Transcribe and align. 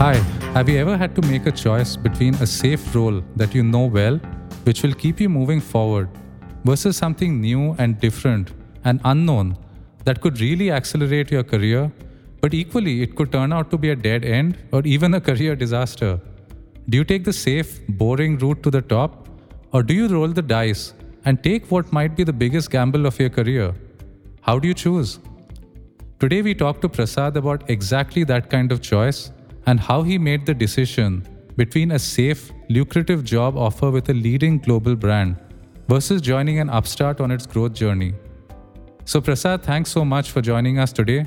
Hi, 0.00 0.14
have 0.54 0.66
you 0.66 0.78
ever 0.78 0.96
had 0.96 1.14
to 1.16 1.20
make 1.28 1.44
a 1.44 1.52
choice 1.52 1.94
between 1.94 2.34
a 2.36 2.46
safe 2.46 2.94
role 2.94 3.22
that 3.36 3.54
you 3.54 3.62
know 3.62 3.84
well, 3.84 4.16
which 4.64 4.82
will 4.82 4.94
keep 4.94 5.20
you 5.20 5.28
moving 5.28 5.60
forward, 5.60 6.08
versus 6.64 6.96
something 6.96 7.38
new 7.38 7.74
and 7.78 8.00
different 8.00 8.52
and 8.84 9.02
unknown 9.04 9.58
that 10.06 10.22
could 10.22 10.40
really 10.40 10.70
accelerate 10.72 11.30
your 11.30 11.42
career, 11.42 11.92
but 12.40 12.54
equally 12.54 13.02
it 13.02 13.14
could 13.14 13.30
turn 13.30 13.52
out 13.52 13.70
to 13.70 13.76
be 13.76 13.90
a 13.90 13.94
dead 13.94 14.24
end 14.24 14.56
or 14.72 14.80
even 14.86 15.12
a 15.12 15.20
career 15.20 15.54
disaster? 15.54 16.18
Do 16.88 16.96
you 16.96 17.04
take 17.04 17.24
the 17.24 17.34
safe, 17.34 17.86
boring 17.86 18.38
route 18.38 18.62
to 18.62 18.70
the 18.70 18.80
top, 18.80 19.28
or 19.74 19.82
do 19.82 19.92
you 19.92 20.08
roll 20.08 20.28
the 20.28 20.40
dice 20.40 20.94
and 21.26 21.44
take 21.44 21.70
what 21.70 21.92
might 21.92 22.16
be 22.16 22.24
the 22.24 22.32
biggest 22.32 22.70
gamble 22.70 23.04
of 23.04 23.20
your 23.20 23.28
career? 23.28 23.74
How 24.40 24.58
do 24.58 24.66
you 24.66 24.72
choose? 24.72 25.18
Today, 26.18 26.40
we 26.40 26.54
talk 26.54 26.80
to 26.80 26.88
Prasad 26.88 27.36
about 27.36 27.68
exactly 27.68 28.24
that 28.24 28.48
kind 28.48 28.72
of 28.72 28.80
choice 28.80 29.30
and 29.70 29.78
how 29.88 30.02
he 30.02 30.16
made 30.18 30.46
the 30.46 30.54
decision 30.62 31.12
between 31.56 31.92
a 31.92 31.98
safe, 31.98 32.40
lucrative 32.68 33.22
job 33.32 33.56
offer 33.56 33.90
with 33.96 34.08
a 34.08 34.14
leading 34.26 34.58
global 34.58 34.96
brand 34.96 35.36
versus 35.88 36.20
joining 36.20 36.58
an 36.58 36.70
upstart 36.78 37.20
on 37.20 37.30
its 37.30 37.46
growth 37.46 37.72
journey. 37.72 38.12
So, 39.04 39.20
Prasad, 39.20 39.62
thanks 39.62 39.90
so 39.90 40.04
much 40.04 40.32
for 40.32 40.40
joining 40.40 40.78
us 40.78 40.92
today. 40.92 41.24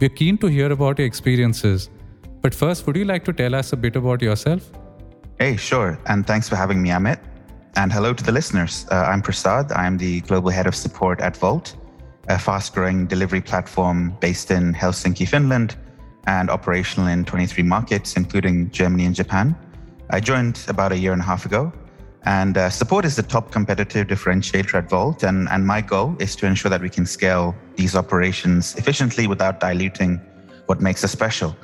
We're 0.00 0.16
keen 0.20 0.38
to 0.38 0.48
hear 0.48 0.72
about 0.72 0.98
your 0.98 1.06
experiences. 1.06 1.88
But 2.42 2.54
first, 2.54 2.86
would 2.86 2.96
you 2.96 3.04
like 3.04 3.24
to 3.26 3.32
tell 3.32 3.54
us 3.54 3.72
a 3.72 3.76
bit 3.76 3.96
about 3.96 4.22
yourself? 4.22 4.70
Hey, 5.38 5.56
sure. 5.56 5.98
And 6.06 6.26
thanks 6.26 6.48
for 6.48 6.56
having 6.56 6.82
me, 6.82 6.90
Amit. 6.90 7.20
And 7.76 7.92
hello 7.92 8.12
to 8.12 8.24
the 8.24 8.32
listeners. 8.32 8.86
Uh, 8.90 9.06
I'm 9.12 9.22
Prasad. 9.22 9.70
I'm 9.72 9.98
the 9.98 10.20
global 10.22 10.50
head 10.50 10.66
of 10.66 10.74
support 10.74 11.20
at 11.20 11.40
Wolt, 11.40 11.76
a 12.28 12.38
fast 12.38 12.74
growing 12.74 13.06
delivery 13.06 13.40
platform 13.40 14.16
based 14.20 14.50
in 14.50 14.74
Helsinki, 14.74 15.28
Finland, 15.28 15.76
and 16.26 16.50
operational 16.50 17.08
in 17.08 17.24
23 17.24 17.62
markets, 17.62 18.16
including 18.16 18.70
Germany 18.70 19.04
and 19.04 19.14
Japan. 19.14 19.56
I 20.10 20.20
joined 20.20 20.64
about 20.68 20.92
a 20.92 20.98
year 20.98 21.12
and 21.12 21.20
a 21.20 21.24
half 21.24 21.46
ago. 21.46 21.72
And 22.26 22.56
uh, 22.56 22.70
support 22.70 23.04
is 23.04 23.16
the 23.16 23.22
top 23.22 23.50
competitive 23.50 24.06
differentiator 24.06 24.74
at 24.74 24.90
Wolt. 24.90 25.22
And, 25.22 25.48
and 25.50 25.66
my 25.66 25.80
goal 25.80 26.16
is 26.18 26.34
to 26.36 26.46
ensure 26.46 26.70
that 26.70 26.80
we 26.80 26.88
can 26.88 27.04
scale 27.04 27.54
these 27.76 27.94
operations 27.94 28.74
efficiently 28.76 29.26
without 29.26 29.60
diluting 29.60 30.20
what 30.66 30.80
makes 30.80 31.04
us 31.04 31.12
special. 31.12 31.54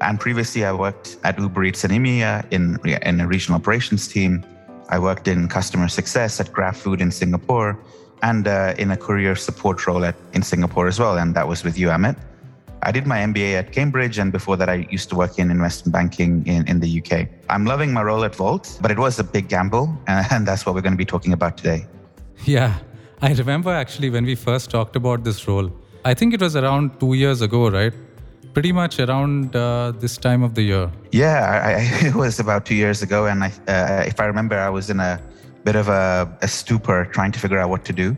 And 0.00 0.18
previously, 0.18 0.64
I 0.64 0.72
worked 0.72 1.18
at 1.24 1.38
Uber 1.38 1.64
Eats 1.64 1.84
and 1.84 1.92
EMEA 1.92 2.52
in, 2.52 2.78
in 2.84 3.20
a 3.20 3.26
regional 3.26 3.58
operations 3.60 4.08
team. 4.08 4.44
I 4.88 4.98
worked 4.98 5.28
in 5.28 5.48
customer 5.48 5.88
success 5.88 6.40
at 6.40 6.48
GrabFood 6.48 7.00
in 7.00 7.10
Singapore 7.10 7.78
and 8.22 8.48
uh, 8.48 8.74
in 8.78 8.90
a 8.90 8.96
career 8.96 9.36
support 9.36 9.86
role 9.86 10.04
at, 10.04 10.16
in 10.32 10.42
Singapore 10.42 10.88
as 10.88 10.98
well. 10.98 11.18
And 11.18 11.34
that 11.34 11.46
was 11.46 11.62
with 11.62 11.78
you, 11.78 11.88
Amit. 11.88 12.16
I 12.82 12.92
did 12.92 13.06
my 13.06 13.18
MBA 13.18 13.54
at 13.54 13.72
Cambridge, 13.72 14.18
and 14.18 14.30
before 14.32 14.56
that, 14.56 14.68
I 14.68 14.86
used 14.90 15.08
to 15.10 15.16
work 15.16 15.38
in 15.38 15.50
investment 15.50 15.92
banking 15.92 16.46
in, 16.46 16.66
in 16.68 16.80
the 16.80 17.00
UK. 17.00 17.28
I'm 17.48 17.64
loving 17.64 17.92
my 17.92 18.02
role 18.02 18.24
at 18.24 18.38
Wolt, 18.38 18.78
but 18.80 18.90
it 18.90 18.98
was 18.98 19.18
a 19.18 19.24
big 19.24 19.48
gamble, 19.48 19.96
and 20.06 20.46
that's 20.46 20.64
what 20.64 20.74
we're 20.74 20.82
going 20.82 20.92
to 20.92 20.98
be 20.98 21.04
talking 21.04 21.32
about 21.32 21.56
today. 21.56 21.86
Yeah, 22.44 22.78
I 23.20 23.32
remember 23.32 23.70
actually 23.70 24.10
when 24.10 24.24
we 24.24 24.34
first 24.34 24.70
talked 24.70 24.96
about 24.96 25.24
this 25.24 25.46
role. 25.48 25.70
I 26.04 26.14
think 26.14 26.34
it 26.34 26.40
was 26.40 26.54
around 26.56 27.00
two 27.00 27.14
years 27.14 27.42
ago, 27.42 27.68
right? 27.68 27.92
pretty 28.58 28.72
much 28.72 28.98
around 28.98 29.54
uh, 29.54 29.92
this 30.00 30.16
time 30.16 30.42
of 30.42 30.54
the 30.54 30.62
year. 30.62 30.90
Yeah, 31.12 31.62
I, 31.64 31.74
I, 31.74 32.06
it 32.08 32.14
was 32.14 32.40
about 32.40 32.66
two 32.66 32.74
years 32.74 33.02
ago, 33.02 33.26
and 33.26 33.44
I, 33.44 33.52
uh, 33.68 34.04
if 34.06 34.18
I 34.20 34.24
remember, 34.24 34.56
I 34.58 34.68
was 34.68 34.90
in 34.90 34.98
a 34.98 35.20
bit 35.64 35.76
of 35.76 35.88
a, 35.88 36.36
a, 36.42 36.48
stupor 36.48 37.04
trying 37.06 37.32
to 37.32 37.38
figure 37.38 37.58
out 37.58 37.70
what 37.70 37.84
to 37.84 37.92
do. 37.92 38.16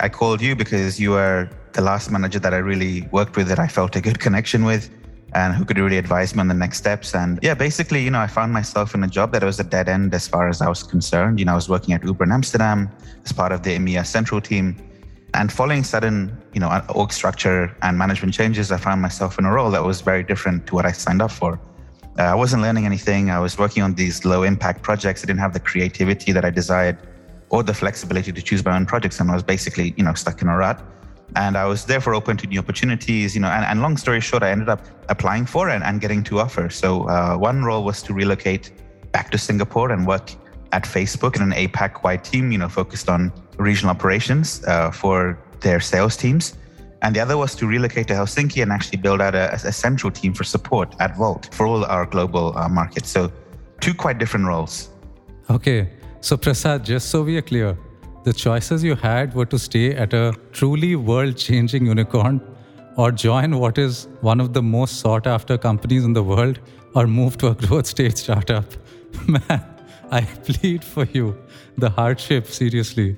I 0.00 0.08
called 0.08 0.40
you 0.40 0.54
because 0.56 1.00
you 1.00 1.10
were 1.10 1.48
the 1.72 1.80
last 1.80 2.10
manager 2.10 2.38
that 2.38 2.54
I 2.54 2.58
really 2.58 3.08
worked 3.12 3.36
with 3.36 3.48
that 3.48 3.58
I 3.58 3.68
felt 3.68 3.96
a 3.96 4.00
good 4.00 4.18
connection 4.18 4.64
with 4.64 4.90
and 5.34 5.54
who 5.54 5.64
could 5.64 5.78
really 5.78 5.96
advise 5.96 6.34
me 6.34 6.40
on 6.40 6.48
the 6.48 6.54
next 6.54 6.78
steps. 6.78 7.14
And 7.14 7.38
yeah, 7.42 7.54
basically, 7.54 8.02
you 8.02 8.10
know, 8.10 8.20
I 8.20 8.26
found 8.26 8.52
myself 8.52 8.94
in 8.94 9.02
a 9.02 9.08
job 9.08 9.32
that 9.32 9.42
was 9.42 9.58
a 9.58 9.64
dead 9.64 9.88
end 9.88 10.12
as 10.14 10.28
far 10.28 10.48
as 10.48 10.60
I 10.60 10.68
was 10.68 10.82
concerned. 10.82 11.38
You 11.38 11.46
know, 11.46 11.52
I 11.52 11.54
was 11.54 11.68
working 11.68 11.94
at 11.94 12.04
Uber 12.04 12.24
in 12.24 12.32
Amsterdam 12.32 12.90
as 13.24 13.32
part 13.32 13.52
of 13.52 13.62
the 13.62 13.76
EMEA 13.78 14.06
Central 14.06 14.40
team 14.40 14.76
and 15.34 15.50
following 15.50 15.82
sudden, 15.82 16.36
you 16.52 16.60
know, 16.60 16.68
org 16.94 17.12
structure 17.12 17.74
and 17.82 17.96
management 17.96 18.34
changes, 18.34 18.70
I 18.70 18.76
found 18.76 19.00
myself 19.00 19.38
in 19.38 19.46
a 19.46 19.52
role 19.52 19.70
that 19.70 19.82
was 19.82 20.02
very 20.02 20.22
different 20.22 20.66
to 20.66 20.74
what 20.74 20.84
I 20.84 20.92
signed 20.92 21.22
up 21.22 21.30
for. 21.30 21.58
Uh, 22.18 22.24
I 22.24 22.34
wasn't 22.34 22.60
learning 22.60 22.84
anything. 22.84 23.30
I 23.30 23.38
was 23.38 23.56
working 23.56 23.82
on 23.82 23.94
these 23.94 24.26
low 24.26 24.42
impact 24.42 24.82
projects. 24.82 25.22
I 25.22 25.26
didn't 25.26 25.40
have 25.40 25.54
the 25.54 25.60
creativity 25.60 26.32
that 26.32 26.44
I 26.44 26.50
desired 26.50 26.98
or 27.48 27.62
the 27.62 27.72
flexibility 27.72 28.32
to 28.32 28.42
choose 28.42 28.62
my 28.62 28.76
own 28.76 28.84
projects. 28.84 29.20
And 29.20 29.30
I 29.30 29.34
was 29.34 29.42
basically, 29.42 29.94
you 29.96 30.04
know, 30.04 30.12
stuck 30.12 30.42
in 30.42 30.48
a 30.48 30.56
rut. 30.56 30.84
And 31.34 31.56
I 31.56 31.64
was 31.66 31.84
therefore 31.86 32.14
open 32.14 32.36
to 32.38 32.46
new 32.46 32.58
opportunities, 32.58 33.34
you 33.34 33.40
know, 33.40 33.48
and, 33.48 33.64
and 33.64 33.80
long 33.80 33.96
story 33.96 34.20
short, 34.20 34.42
I 34.42 34.50
ended 34.50 34.68
up 34.68 34.84
applying 35.08 35.46
for 35.46 35.70
and, 35.70 35.82
and 35.82 36.00
getting 36.00 36.22
two 36.22 36.40
offers. 36.40 36.74
So 36.74 37.08
uh, 37.08 37.36
one 37.36 37.64
role 37.64 37.84
was 37.84 38.02
to 38.02 38.14
relocate 38.14 38.72
back 39.12 39.30
to 39.30 39.38
Singapore 39.38 39.90
and 39.92 40.06
work 40.06 40.30
at 40.72 40.84
Facebook 40.84 41.36
in 41.36 41.42
an 41.42 41.52
APAC 41.52 42.02
wide 42.02 42.24
team, 42.24 42.52
you 42.52 42.58
know, 42.58 42.68
focused 42.68 43.08
on 43.08 43.32
regional 43.58 43.90
operations 43.90 44.64
uh, 44.66 44.90
for 44.90 45.38
their 45.60 45.80
sales 45.80 46.16
teams. 46.16 46.56
And 47.02 47.16
the 47.16 47.20
other 47.20 47.36
was 47.36 47.54
to 47.56 47.66
relocate 47.66 48.08
to 48.08 48.14
Helsinki 48.14 48.62
and 48.62 48.70
actually 48.70 48.98
build 48.98 49.20
out 49.20 49.34
a, 49.34 49.54
a 49.54 49.72
central 49.72 50.10
team 50.10 50.32
for 50.34 50.44
support 50.44 50.94
at 51.00 51.18
Wolt 51.18 51.52
for 51.52 51.66
all 51.66 51.84
our 51.84 52.06
global 52.06 52.56
uh, 52.56 52.68
markets. 52.68 53.10
So, 53.10 53.32
two 53.80 53.92
quite 53.92 54.18
different 54.18 54.46
roles. 54.46 54.90
Okay. 55.50 55.90
So, 56.20 56.36
Prasad, 56.36 56.84
just 56.84 57.10
so 57.10 57.22
we 57.22 57.36
are 57.36 57.42
clear, 57.42 57.76
the 58.24 58.32
choices 58.32 58.84
you 58.84 58.94
had 58.94 59.34
were 59.34 59.46
to 59.46 59.58
stay 59.58 59.94
at 59.94 60.14
a 60.14 60.32
truly 60.52 60.94
world 60.94 61.36
changing 61.36 61.86
unicorn 61.86 62.40
or 62.96 63.10
join 63.10 63.58
what 63.58 63.78
is 63.78 64.06
one 64.20 64.40
of 64.40 64.52
the 64.52 64.62
most 64.62 65.00
sought 65.00 65.26
after 65.26 65.58
companies 65.58 66.04
in 66.04 66.12
the 66.12 66.22
world 66.22 66.60
or 66.94 67.06
move 67.06 67.36
to 67.38 67.48
a 67.48 67.54
growth 67.54 67.86
stage 67.86 68.16
startup. 68.16 68.64
Man, 69.26 69.64
I 70.10 70.20
plead 70.20 70.84
for 70.84 71.04
you. 71.06 71.36
The 71.78 71.90
hardship, 71.90 72.46
seriously. 72.46 73.16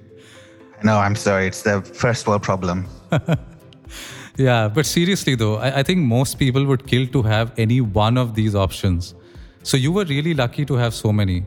No, 0.82 0.96
I'm 0.98 1.16
sorry. 1.16 1.48
It's 1.48 1.62
the 1.62 1.82
first 1.82 2.26
world 2.26 2.42
problem. 2.42 2.86
yeah, 4.36 4.68
but 4.68 4.86
seriously, 4.86 5.34
though, 5.34 5.56
I, 5.56 5.80
I 5.80 5.82
think 5.82 6.00
most 6.00 6.38
people 6.38 6.64
would 6.66 6.86
kill 6.86 7.06
to 7.08 7.22
have 7.22 7.52
any 7.58 7.80
one 7.80 8.16
of 8.16 8.34
these 8.34 8.54
options. 8.54 9.14
So 9.62 9.76
you 9.76 9.92
were 9.92 10.04
really 10.04 10.34
lucky 10.34 10.64
to 10.64 10.74
have 10.74 10.94
so 10.94 11.12
many. 11.12 11.44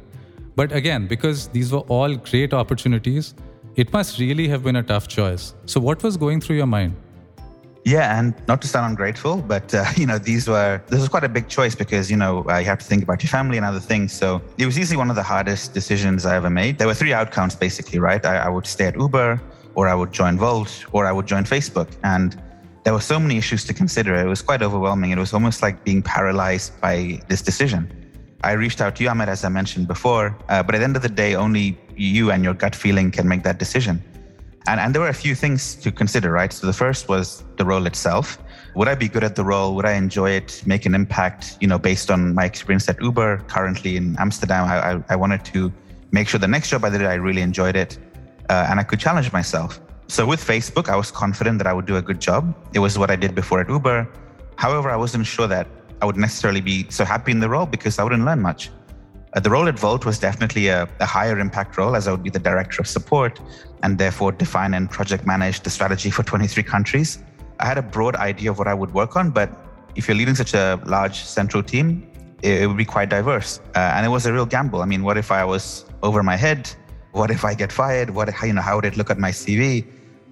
But 0.55 0.71
again, 0.71 1.07
because 1.07 1.47
these 1.47 1.71
were 1.71 1.85
all 1.95 2.15
great 2.15 2.53
opportunities, 2.53 3.35
it 3.77 3.93
must 3.93 4.19
really 4.19 4.47
have 4.47 4.63
been 4.63 4.75
a 4.75 4.83
tough 4.83 5.07
choice. 5.07 5.53
So, 5.67 5.79
what 5.79 6.01
was 6.03 6.17
going 6.17 6.41
through 6.41 6.57
your 6.57 6.65
mind? 6.65 6.95
Yeah, 7.85 8.19
and 8.19 8.33
not 8.47 8.61
to 8.63 8.67
sound 8.67 8.89
ungrateful, 8.89 9.37
but 9.37 9.73
uh, 9.73 9.85
you 9.95 10.07
know, 10.07 10.17
these 10.17 10.47
were 10.47 10.81
this 10.87 10.99
was 10.99 11.07
quite 11.07 11.23
a 11.23 11.29
big 11.29 11.47
choice 11.47 11.75
because 11.75 12.11
you 12.11 12.17
know 12.17 12.43
uh, 12.49 12.57
you 12.57 12.65
have 12.65 12.79
to 12.79 12.85
think 12.85 13.03
about 13.03 13.23
your 13.23 13.29
family 13.29 13.55
and 13.55 13.65
other 13.65 13.79
things. 13.79 14.11
So 14.11 14.41
it 14.57 14.65
was 14.65 14.77
easily 14.77 14.97
one 14.97 15.09
of 15.09 15.15
the 15.15 15.23
hardest 15.23 15.73
decisions 15.73 16.25
I 16.25 16.35
ever 16.35 16.49
made. 16.49 16.79
There 16.79 16.87
were 16.87 16.95
three 16.95 17.13
outcomes 17.13 17.55
basically, 17.55 17.99
right? 17.99 18.25
I, 18.25 18.37
I 18.37 18.49
would 18.49 18.65
stay 18.65 18.87
at 18.87 18.97
Uber, 18.97 19.39
or 19.75 19.87
I 19.87 19.93
would 19.93 20.11
join 20.11 20.37
Wolt, 20.37 20.85
or 20.91 21.05
I 21.05 21.11
would 21.11 21.27
join 21.27 21.43
Facebook, 21.43 21.87
and 22.03 22.41
there 22.83 22.93
were 22.93 23.07
so 23.13 23.19
many 23.19 23.37
issues 23.37 23.63
to 23.65 23.73
consider. 23.73 24.15
It 24.15 24.27
was 24.27 24.41
quite 24.41 24.63
overwhelming. 24.63 25.11
It 25.11 25.19
was 25.19 25.33
almost 25.33 25.61
like 25.61 25.83
being 25.83 26.01
paralyzed 26.01 26.81
by 26.81 27.21
this 27.27 27.41
decision. 27.41 27.91
I 28.43 28.51
reached 28.51 28.81
out 28.81 28.95
to 28.97 29.03
you, 29.03 29.09
Amit, 29.09 29.27
as 29.27 29.43
I 29.43 29.49
mentioned 29.49 29.87
before, 29.87 30.37
uh, 30.49 30.61
but 30.61 30.75
at 30.75 30.79
the 30.79 30.83
end 30.83 30.95
of 30.95 31.01
the 31.01 31.09
day, 31.09 31.35
only 31.35 31.77
you 31.95 32.31
and 32.31 32.43
your 32.43 32.53
gut 32.53 32.75
feeling 32.75 33.09
can 33.09 33.27
make 33.27 33.43
that 33.43 33.57
decision. 33.57 34.03
And, 34.67 34.79
and 34.79 34.93
there 34.93 35.01
were 35.01 35.07
a 35.07 35.13
few 35.13 35.33
things 35.33 35.75
to 35.75 35.91
consider, 35.91 36.31
right? 36.31 36.53
So 36.53 36.67
the 36.67 36.73
first 36.73 37.09
was 37.09 37.43
the 37.57 37.65
role 37.65 37.85
itself. 37.87 38.37
Would 38.75 38.87
I 38.87 38.95
be 38.95 39.07
good 39.07 39.23
at 39.23 39.35
the 39.35 39.43
role? 39.43 39.75
Would 39.75 39.85
I 39.85 39.93
enjoy 39.93 40.31
it? 40.31 40.61
Make 40.67 40.85
an 40.85 40.93
impact? 40.93 41.57
You 41.61 41.67
know, 41.67 41.79
based 41.79 42.11
on 42.11 42.35
my 42.35 42.45
experience 42.45 42.87
at 42.89 43.01
Uber, 43.01 43.45
currently 43.47 43.97
in 43.97 44.15
Amsterdam, 44.19 44.65
I, 44.65 44.91
I, 44.91 45.03
I 45.09 45.15
wanted 45.15 45.43
to 45.45 45.73
make 46.11 46.27
sure 46.27 46.39
the 46.39 46.47
next 46.47 46.69
job 46.69 46.85
I 46.85 46.89
did, 46.89 47.03
I 47.03 47.15
really 47.15 47.41
enjoyed 47.41 47.75
it, 47.75 47.97
uh, 48.49 48.67
and 48.69 48.79
I 48.79 48.83
could 48.83 48.99
challenge 48.99 49.33
myself. 49.33 49.81
So 50.07 50.25
with 50.25 50.41
Facebook, 50.45 50.89
I 50.89 50.95
was 50.95 51.11
confident 51.11 51.57
that 51.57 51.67
I 51.67 51.73
would 51.73 51.85
do 51.85 51.95
a 51.97 52.01
good 52.01 52.19
job. 52.19 52.55
It 52.73 52.79
was 52.79 52.97
what 52.99 53.09
I 53.09 53.15
did 53.15 53.33
before 53.33 53.61
at 53.61 53.69
Uber. 53.69 54.07
However, 54.57 54.89
I 54.89 54.95
wasn't 54.95 55.25
sure 55.25 55.47
that 55.47 55.67
I 56.01 56.05
would 56.05 56.17
necessarily 56.17 56.61
be 56.61 56.85
so 56.89 57.03
happy 57.05 57.31
in 57.31 57.39
the 57.39 57.49
role 57.49 57.65
because 57.65 57.99
I 57.99 58.03
wouldn't 58.03 58.25
learn 58.25 58.41
much. 58.41 58.69
Uh, 59.33 59.39
the 59.39 59.49
role 59.49 59.67
at 59.67 59.81
Wolt 59.83 60.05
was 60.05 60.19
definitely 60.19 60.67
a, 60.67 60.87
a, 60.99 61.05
higher 61.05 61.37
impact 61.37 61.77
role 61.77 61.95
as 61.95 62.07
I 62.07 62.11
would 62.11 62.23
be 62.23 62.29
the 62.29 62.39
director 62.39 62.81
of 62.81 62.87
support 62.87 63.39
and 63.83 63.97
therefore 63.97 64.31
define 64.31 64.73
and 64.73 64.89
project 64.89 65.25
manage 65.25 65.61
the 65.61 65.69
strategy 65.69 66.09
for 66.09 66.23
23 66.31 66.63
countries. 66.63 67.19
I 67.59 67.65
had 67.65 67.77
a 67.77 67.81
broad 67.81 68.15
idea 68.15 68.51
of 68.51 68.57
what 68.57 68.67
I 68.67 68.73
would 68.73 68.93
work 68.93 69.15
on, 69.15 69.31
but 69.31 69.49
if 69.95 70.07
you're 70.07 70.15
leading 70.17 70.35
such 70.35 70.53
a 70.53 70.79
large 70.85 71.23
central 71.23 71.61
team, 71.61 72.09
it, 72.41 72.61
it 72.61 72.67
would 72.67 72.77
be 72.77 72.85
quite 72.85 73.09
diverse. 73.09 73.59
Uh, 73.75 73.79
and 73.79 74.05
it 74.05 74.09
was 74.09 74.25
a 74.25 74.33
real 74.33 74.45
gamble. 74.45 74.81
I 74.81 74.85
mean, 74.85 75.03
what 75.03 75.17
if 75.17 75.31
I 75.31 75.43
was 75.43 75.85
over 76.03 76.23
my 76.23 76.35
head? 76.35 76.69
What 77.11 77.31
if 77.31 77.43
I 77.43 77.53
get 77.53 77.71
fired? 77.71 78.11
What, 78.11 78.29
you 78.43 78.53
know, 78.53 78.61
how 78.61 78.75
would 78.75 78.85
it 78.85 78.95
look 78.95 79.09
at 79.09 79.17
my 79.17 79.31
CV? 79.31 79.85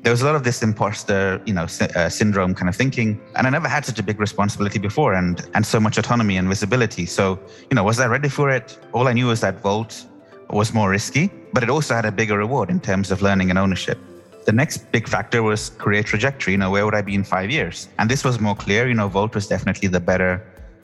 There 0.06 0.12
was 0.12 0.22
a 0.22 0.26
lot 0.26 0.36
of 0.36 0.44
this 0.44 0.62
imposter, 0.62 1.42
you 1.48 1.54
know, 1.54 1.64
uh, 1.64 2.10
syndrome 2.10 2.54
kind 2.54 2.70
of 2.70 2.76
thinking. 2.76 3.20
And 3.36 3.48
I 3.48 3.50
never 3.50 3.68
had 3.68 3.84
such 3.86 3.98
a 3.98 4.04
big 4.04 4.20
responsibility 4.20 4.78
before 4.78 5.16
and, 5.16 5.44
and 5.56 5.66
so 5.66 5.80
much 5.80 5.98
autonomy 5.98 6.38
and 6.38 6.48
visibility. 6.48 7.08
So, 7.08 7.40
you 7.72 7.76
know, 7.76 7.84
was 7.84 8.00
I 8.00 8.06
ready 8.06 8.30
for 8.30 8.52
it? 8.52 8.78
All 8.94 9.08
I 9.08 9.14
knew 9.14 9.26
was 9.26 9.42
that 9.42 9.64
Wolt 9.64 10.06
was 10.52 10.76
more 10.76 10.92
risky, 10.92 11.32
but 11.54 11.64
it 11.64 11.72
also 11.72 11.96
had 11.96 12.06
a 12.06 12.12
bigger 12.12 12.38
reward 12.38 12.70
in 12.70 12.80
terms 12.80 13.10
of 13.10 13.24
learning 13.24 13.50
and 13.50 13.58
ownership. 13.58 13.98
The 14.46 14.52
next 14.52 14.92
big 14.92 15.08
factor 15.08 15.42
was 15.42 15.72
career 15.72 16.04
trajectory. 16.04 16.54
You 16.54 16.60
know, 16.60 16.70
where 16.70 16.86
would 16.86 16.94
I 16.94 17.02
be 17.02 17.16
in 17.16 17.24
five 17.24 17.50
years? 17.50 17.90
And 17.98 18.08
this 18.08 18.24
was 18.24 18.40
more 18.40 18.56
clear. 18.56 18.88
You 18.88 18.94
know, 18.94 19.08
Wolt 19.08 19.34
was 19.34 19.48
definitely 19.48 19.88
the 19.88 20.00
better 20.00 20.40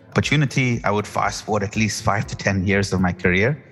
opportunity, 0.10 0.82
I 0.84 0.90
would 0.90 1.06
fast 1.06 1.46
forward 1.46 1.62
at 1.62 1.76
least 1.76 2.02
five 2.04 2.26
to 2.26 2.36
10 2.36 2.66
years 2.66 2.92
of 2.92 3.00
my 3.00 3.14
career. 3.14 3.64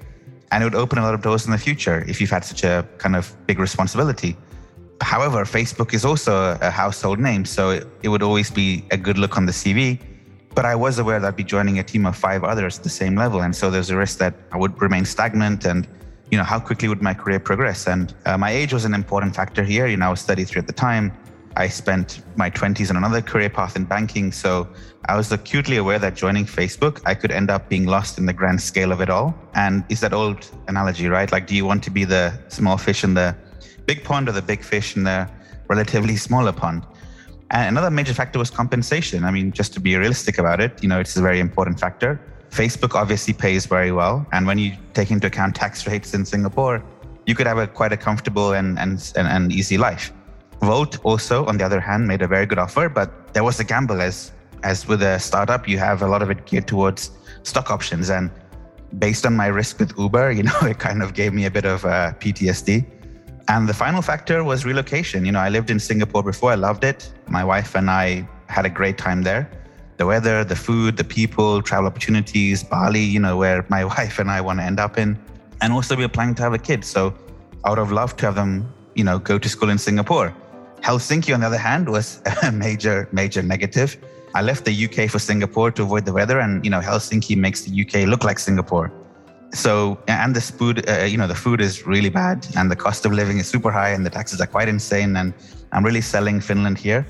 And 0.52 0.64
it 0.64 0.66
would 0.68 0.76
open 0.76 1.00
a 1.00 1.02
lot 1.02 1.16
of 1.16 1.24
doors 1.24 1.46
in 1.46 1.52
the 1.52 1.58
future 1.58 2.06
if 2.08 2.22
you've 2.22 2.30
had 2.30 2.46
such 2.46 2.64
a 2.64 2.88
kind 3.00 3.16
of 3.16 3.36
big 3.48 3.58
responsibility. 3.58 4.38
However, 5.02 5.46
Facebook 5.46 5.94
is 5.94 6.04
also 6.06 6.58
a 6.62 6.70
household 6.70 7.20
name, 7.20 7.46
so 7.46 7.72
it, 7.72 7.88
it 8.04 8.10
would 8.10 8.24
always 8.24 8.52
be 8.52 8.84
a 8.92 8.98
good 8.98 9.18
look 9.18 9.38
on 9.38 9.46
the 9.46 9.52
CV. 9.52 10.00
But 10.56 10.66
I 10.66 10.76
was 10.76 11.00
aware 11.00 11.20
that 11.20 11.28
I'd 11.28 11.36
be 11.36 11.44
joining 11.44 11.80
a 11.80 11.84
team 11.84 12.06
of 12.06 12.16
five 12.18 12.44
others 12.44 12.80
at 12.80 12.84
the 12.84 12.90
same 12.90 13.16
level. 13.16 13.42
And 13.42 13.56
so 13.56 13.70
there's 13.70 13.92
a 13.92 13.98
risk 13.98 14.18
that 14.18 14.34
I 14.52 14.58
would 14.58 14.82
remain 14.82 15.06
stagnant 15.06 15.66
and 15.66 15.88
you 16.32 16.38
know, 16.38 16.44
how 16.44 16.60
quickly 16.60 16.88
would 16.88 17.02
my 17.02 17.14
career 17.14 17.40
progress? 17.40 17.88
And 17.88 18.14
uh, 18.26 18.38
my 18.38 18.52
age 18.52 18.74
was 18.74 18.86
an 18.86 18.94
important 18.94 19.36
factor 19.36 19.64
here. 19.64 19.88
You 19.88 19.98
know, 19.98 20.08
I 20.08 20.10
was 20.10 20.22
33 20.24 20.60
at 20.60 20.68
the 20.68 20.74
time. 20.74 21.12
I 21.56 21.68
spent 21.68 22.22
my 22.38 22.50
20s 22.50 22.90
on 22.90 22.98
another 22.98 23.22
career 23.22 23.50
path 23.50 23.76
in 23.76 23.86
banking. 23.86 24.32
So 24.32 24.68
I 25.06 25.18
was 25.18 25.32
acutely 25.32 25.78
aware 25.78 25.98
that 26.00 26.16
joining 26.16 26.46
Facebook, 26.46 27.02
I 27.06 27.16
could 27.16 27.32
end 27.32 27.50
up 27.50 27.68
being 27.68 27.86
lost 27.86 28.18
in 28.18 28.26
the 28.28 28.34
grand 28.34 28.62
scale 28.62 28.92
of 28.92 29.02
it 29.02 29.10
all. 29.10 29.34
And 29.56 29.84
is 29.90 30.02
that 30.02 30.14
old 30.14 30.48
analogy, 30.68 31.08
right? 31.08 31.32
Like, 31.32 31.48
do 31.48 31.56
you 31.56 31.66
want 31.66 31.84
to 31.84 31.90
be 31.90 32.06
the 32.06 32.40
small 32.50 32.78
fish 32.78 33.04
in 33.04 33.16
the 33.16 33.36
big 33.92 34.04
pond 34.10 34.30
or 34.30 34.34
the 34.40 34.48
big 34.54 34.62
fish 34.72 34.96
in 34.98 35.04
the 35.04 35.20
relatively 35.74 36.16
smaller 36.28 36.54
pond? 36.64 36.82
And 37.52 37.64
another 37.74 37.92
major 38.00 38.14
factor 38.14 38.38
was 38.44 38.52
compensation. 38.62 39.20
I 39.30 39.32
mean, 39.32 39.52
just 39.52 39.74
to 39.76 39.80
be 39.80 39.96
realistic 39.96 40.38
about 40.38 40.60
it, 40.66 40.72
you 40.84 40.90
know, 40.92 41.00
it's 41.00 41.16
a 41.18 41.24
very 41.30 41.40
important 41.40 41.80
factor. 41.80 42.12
Facebook 42.52 42.94
obviously 43.02 43.34
pays 43.46 43.66
very 43.66 43.92
well. 43.92 44.16
And 44.32 44.46
when 44.50 44.58
you 44.64 44.70
take 44.94 45.10
into 45.16 45.28
account 45.28 45.56
tax 45.56 45.88
rates 45.88 46.14
in 46.14 46.24
Singapore, 46.26 46.84
you 47.28 47.34
could 47.36 47.48
have 47.48 47.58
a 47.58 47.68
quite 47.80 47.94
a 47.98 47.98
comfortable 47.98 48.54
and, 48.60 48.78
and, 48.78 48.94
and, 49.16 49.28
and 49.28 49.52
easy 49.52 49.78
life. 49.78 50.14
Wolt 50.62 50.94
also, 51.04 51.46
on 51.46 51.58
the 51.58 51.66
other 51.66 51.80
hand, 51.80 52.08
made 52.08 52.22
a 52.22 52.28
very 52.28 52.46
good 52.46 52.60
offer, 52.60 52.90
but 52.90 53.34
there 53.34 53.44
was 53.44 53.60
a 53.60 53.64
gamble 53.64 54.02
as 54.02 54.32
as 54.64 54.88
with 54.88 55.02
a 55.02 55.18
startup, 55.20 55.68
you 55.68 55.78
have 55.78 56.02
a 56.02 56.08
lot 56.08 56.22
of 56.22 56.30
it 56.30 56.46
geared 56.46 56.68
towards 56.68 57.12
stock 57.44 57.72
options. 57.72 58.10
And 58.10 58.30
based 58.98 59.26
on 59.26 59.36
my 59.36 59.48
risk 59.48 59.80
with 59.80 59.98
Uber, 59.98 60.32
you 60.38 60.44
know, 60.44 60.60
it 60.64 60.80
kind 60.80 61.02
of 61.02 61.14
gave 61.14 61.34
me 61.34 61.46
a 61.46 61.52
bit 61.52 61.66
of 61.66 61.86
uh, 61.86 62.14
PTSD. 62.20 62.86
And 63.50 63.68
the 63.68 63.74
final 63.74 64.04
factor 64.04 64.44
was 64.44 64.64
relocation. 64.64 65.26
You 65.26 65.32
know, 65.32 65.40
I 65.40 65.50
lived 65.50 65.72
in 65.72 65.80
Singapore 65.80 66.22
before, 66.22 66.52
I 66.52 66.56
loved 66.56 66.84
it. 66.84 67.12
My 67.28 67.44
wife 67.44 67.76
and 67.76 67.90
I 67.90 68.30
had 68.48 68.66
a 68.66 68.70
great 68.70 68.98
time 68.98 69.24
there 69.24 69.50
the 69.98 70.06
weather, 70.06 70.46
the 70.46 70.56
food, 70.56 70.96
the 70.96 71.04
people, 71.04 71.62
travel 71.62 71.86
opportunities, 71.88 72.64
Bali, 72.64 73.02
you 73.02 73.20
know, 73.20 73.36
where 73.36 73.66
my 73.68 73.84
wife 73.94 74.18
and 74.18 74.32
I 74.32 74.40
want 74.40 74.60
to 74.60 74.64
end 74.64 74.80
up 74.80 74.98
in. 74.98 75.20
And 75.60 75.74
also, 75.74 75.98
we're 75.98 76.08
planning 76.08 76.36
to 76.36 76.44
have 76.44 76.54
a 76.54 76.58
kid. 76.58 76.86
So 76.86 77.14
I 77.66 77.70
would 77.70 77.80
have 77.80 77.92
loved 77.92 78.18
to 78.20 78.28
have 78.28 78.36
them, 78.36 78.74
you 78.96 79.04
know, 79.04 79.20
go 79.20 79.38
to 79.38 79.50
school 79.50 79.70
in 79.70 79.78
Singapore. 79.78 80.34
Helsinki, 80.80 81.34
on 81.34 81.42
the 81.42 81.48
other 81.48 81.58
hand, 81.58 81.90
was 81.90 82.22
a 82.44 82.52
major, 82.52 83.10
major 83.12 83.42
negative. 83.42 83.98
I 84.34 84.42
left 84.42 84.64
the 84.64 84.86
UK 84.86 85.10
for 85.10 85.20
Singapore 85.20 85.70
to 85.72 85.84
avoid 85.84 86.06
the 86.06 86.14
weather, 86.14 86.40
and 86.40 86.64
you 86.64 86.72
know, 86.72 86.80
Helsinki 86.80 87.36
makes 87.36 87.64
the 87.64 87.82
UK 87.82 88.08
look 88.08 88.24
like 88.24 88.40
Singapore. 88.40 88.94
So, 89.52 89.98
and 90.08 90.36
the 90.36 90.42
food, 90.42 90.88
uh, 90.90 91.04
you 91.04 91.18
know, 91.18 91.28
the 91.28 91.36
food 91.36 91.60
is 91.60 91.86
really 91.86 92.10
bad, 92.10 92.48
and 92.56 92.70
the 92.70 92.76
cost 92.76 93.06
of 93.06 93.12
living 93.12 93.40
is 93.40 93.48
super 93.48 93.72
high, 93.72 93.90
and 93.90 94.06
the 94.06 94.10
taxes 94.10 94.40
are 94.42 94.48
quite 94.48 94.68
insane. 94.68 95.16
And 95.16 95.34
I'm 95.72 95.84
really 95.84 96.02
selling 96.02 96.40
Finland 96.40 96.78
here. 96.78 97.06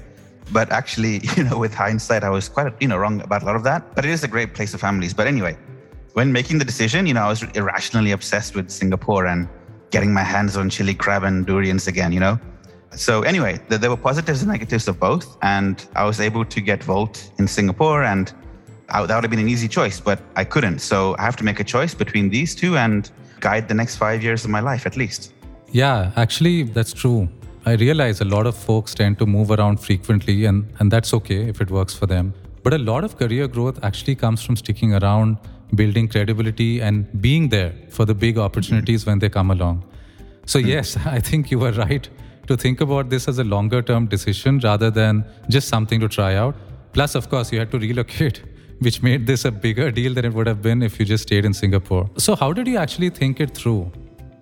But 0.51 0.71
actually, 0.71 1.21
you 1.35 1.43
know, 1.43 1.57
with 1.57 1.73
hindsight, 1.73 2.23
I 2.23 2.29
was 2.29 2.49
quite, 2.49 2.73
you 2.79 2.87
know, 2.87 2.97
wrong 2.97 3.21
about 3.21 3.43
a 3.43 3.45
lot 3.45 3.55
of 3.55 3.63
that. 3.63 3.93
But 3.95 4.05
it 4.05 4.11
is 4.11 4.23
a 4.23 4.27
great 4.27 4.53
place 4.53 4.71
for 4.71 4.77
families. 4.77 5.13
But 5.13 5.27
anyway, 5.27 5.57
when 6.13 6.31
making 6.31 6.59
the 6.59 6.65
decision, 6.65 7.07
you 7.07 7.13
know, 7.13 7.21
I 7.21 7.29
was 7.29 7.43
irrationally 7.55 8.11
obsessed 8.11 8.55
with 8.55 8.69
Singapore 8.69 9.25
and 9.25 9.47
getting 9.91 10.13
my 10.13 10.23
hands 10.23 10.55
on 10.55 10.69
chili 10.69 10.93
crab 10.93 11.23
and 11.23 11.45
durians 11.45 11.87
again, 11.87 12.11
you 12.11 12.19
know. 12.19 12.39
So 12.91 13.21
anyway, 13.21 13.59
there 13.67 13.89
were 13.89 13.97
positives 13.97 14.41
and 14.41 14.51
negatives 14.51 14.87
of 14.87 14.99
both, 14.99 15.37
and 15.41 15.85
I 15.95 16.05
was 16.05 16.19
able 16.19 16.43
to 16.45 16.61
get 16.61 16.87
Wolt 16.87 17.31
in 17.37 17.47
Singapore, 17.47 18.03
and 18.03 18.33
I, 18.91 19.05
that 19.05 19.15
would 19.15 19.23
have 19.23 19.31
been 19.31 19.39
an 19.39 19.49
easy 19.49 19.67
choice, 19.67 19.99
but 19.99 20.19
I 20.35 20.43
couldn't. 20.43 20.79
So 20.79 21.15
I 21.17 21.23
have 21.23 21.35
to 21.37 21.43
make 21.43 21.59
a 21.59 21.63
choice 21.63 21.93
between 21.93 22.29
these 22.29 22.55
two 22.55 22.77
and 22.77 23.09
guide 23.39 23.67
the 23.67 23.73
next 23.73 23.95
five 23.97 24.23
years 24.23 24.43
of 24.43 24.51
my 24.51 24.59
life 24.59 24.85
at 24.85 24.97
least. 24.97 25.33
Yeah, 25.71 26.11
actually, 26.15 26.63
that's 26.63 26.93
true. 26.93 27.29
I 27.65 27.73
realize 27.73 28.21
a 28.21 28.25
lot 28.25 28.47
of 28.47 28.55
folks 28.55 28.95
tend 28.95 29.19
to 29.19 29.25
move 29.25 29.51
around 29.51 29.79
frequently, 29.79 30.45
and, 30.45 30.65
and 30.79 30.91
that's 30.91 31.13
okay 31.13 31.47
if 31.47 31.61
it 31.61 31.69
works 31.69 31.93
for 31.93 32.05
them. 32.05 32.33
But 32.63 32.73
a 32.73 32.77
lot 32.77 33.03
of 33.03 33.17
career 33.17 33.47
growth 33.47 33.83
actually 33.83 34.15
comes 34.15 34.41
from 34.41 34.55
sticking 34.55 34.93
around, 34.93 35.37
building 35.75 36.07
credibility, 36.07 36.81
and 36.81 37.21
being 37.21 37.49
there 37.49 37.73
for 37.89 38.05
the 38.05 38.15
big 38.15 38.37
opportunities 38.37 39.05
when 39.05 39.19
they 39.19 39.29
come 39.29 39.51
along. 39.51 39.83
So, 40.45 40.59
hmm. 40.59 40.67
yes, 40.67 40.97
I 41.05 41.19
think 41.19 41.51
you 41.51 41.59
were 41.59 41.71
right 41.71 42.09
to 42.47 42.57
think 42.57 42.81
about 42.81 43.09
this 43.09 43.27
as 43.27 43.37
a 43.37 43.43
longer 43.43 43.81
term 43.81 44.07
decision 44.07 44.59
rather 44.59 44.89
than 44.89 45.23
just 45.49 45.67
something 45.67 45.99
to 45.99 46.07
try 46.07 46.35
out. 46.35 46.55
Plus, 46.93 47.13
of 47.13 47.29
course, 47.29 47.51
you 47.51 47.59
had 47.59 47.69
to 47.71 47.77
relocate, 47.77 48.41
which 48.79 49.01
made 49.01 49.27
this 49.27 49.45
a 49.45 49.51
bigger 49.51 49.91
deal 49.91 50.13
than 50.13 50.25
it 50.25 50.33
would 50.33 50.47
have 50.47 50.61
been 50.61 50.81
if 50.81 50.99
you 50.99 51.05
just 51.05 51.23
stayed 51.23 51.45
in 51.45 51.53
Singapore. 51.53 52.09
So, 52.17 52.35
how 52.35 52.53
did 52.53 52.67
you 52.67 52.77
actually 52.77 53.09
think 53.09 53.39
it 53.39 53.55
through? 53.55 53.91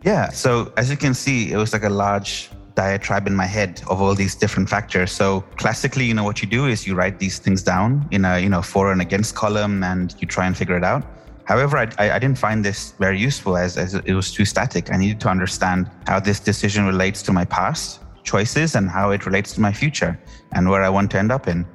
Yeah, 0.04 0.30
so 0.30 0.72
as 0.78 0.89
you 0.89 0.98
can 0.98 1.13
see, 1.13 1.51
it 1.51 1.57
was 1.57 1.74
like 1.74 1.84
a 1.84 1.89
large 1.89 2.50
diatribe 2.75 3.25
in 3.25 3.36
my 3.36 3.45
head 3.45 3.81
of 3.89 4.00
all 4.01 4.13
these 4.13 4.36
different 4.36 4.69
factors. 4.69 5.12
So 5.12 5.42
classically, 5.57 6.06
you 6.06 6.13
know, 6.13 6.24
what 6.24 6.42
you 6.44 6.48
do 6.48 6.68
is 6.68 6.86
you 6.86 6.94
write 6.94 7.18
these 7.18 7.39
things 7.39 7.63
down 7.63 8.07
in 8.12 8.24
a, 8.24 8.39
you 8.39 8.50
know, 8.50 8.62
for 8.62 8.92
and 8.92 9.01
against 9.01 9.34
column 9.34 9.84
and 9.84 10.16
you 10.19 10.28
try 10.28 10.45
and 10.45 10.56
figure 10.56 10.78
it 10.78 10.83
out. 10.83 11.04
However, 11.45 11.78
I, 11.78 11.88
I 11.98 12.19
didn't 12.19 12.38
find 12.38 12.63
this 12.63 12.94
very 13.00 13.19
useful 13.19 13.57
as, 13.57 13.78
as 13.78 13.95
it 13.95 14.13
was 14.13 14.31
too 14.31 14.45
static. 14.45 14.94
I 14.94 14.98
needed 14.98 15.19
to 15.22 15.30
understand 15.30 15.90
how 16.06 16.19
this 16.19 16.40
decision 16.40 16.86
relates 16.86 17.24
to 17.24 17.33
my 17.33 17.45
past 17.45 18.01
choices 18.24 18.75
and 18.75 18.90
how 18.90 19.10
it 19.12 19.25
relates 19.25 19.54
to 19.54 19.62
my 19.62 19.74
future 19.74 20.19
and 20.51 20.69
where 20.69 20.83
I 20.83 20.90
want 20.90 21.10
to 21.12 21.18
end 21.18 21.31
up 21.31 21.48
in. 21.48 21.66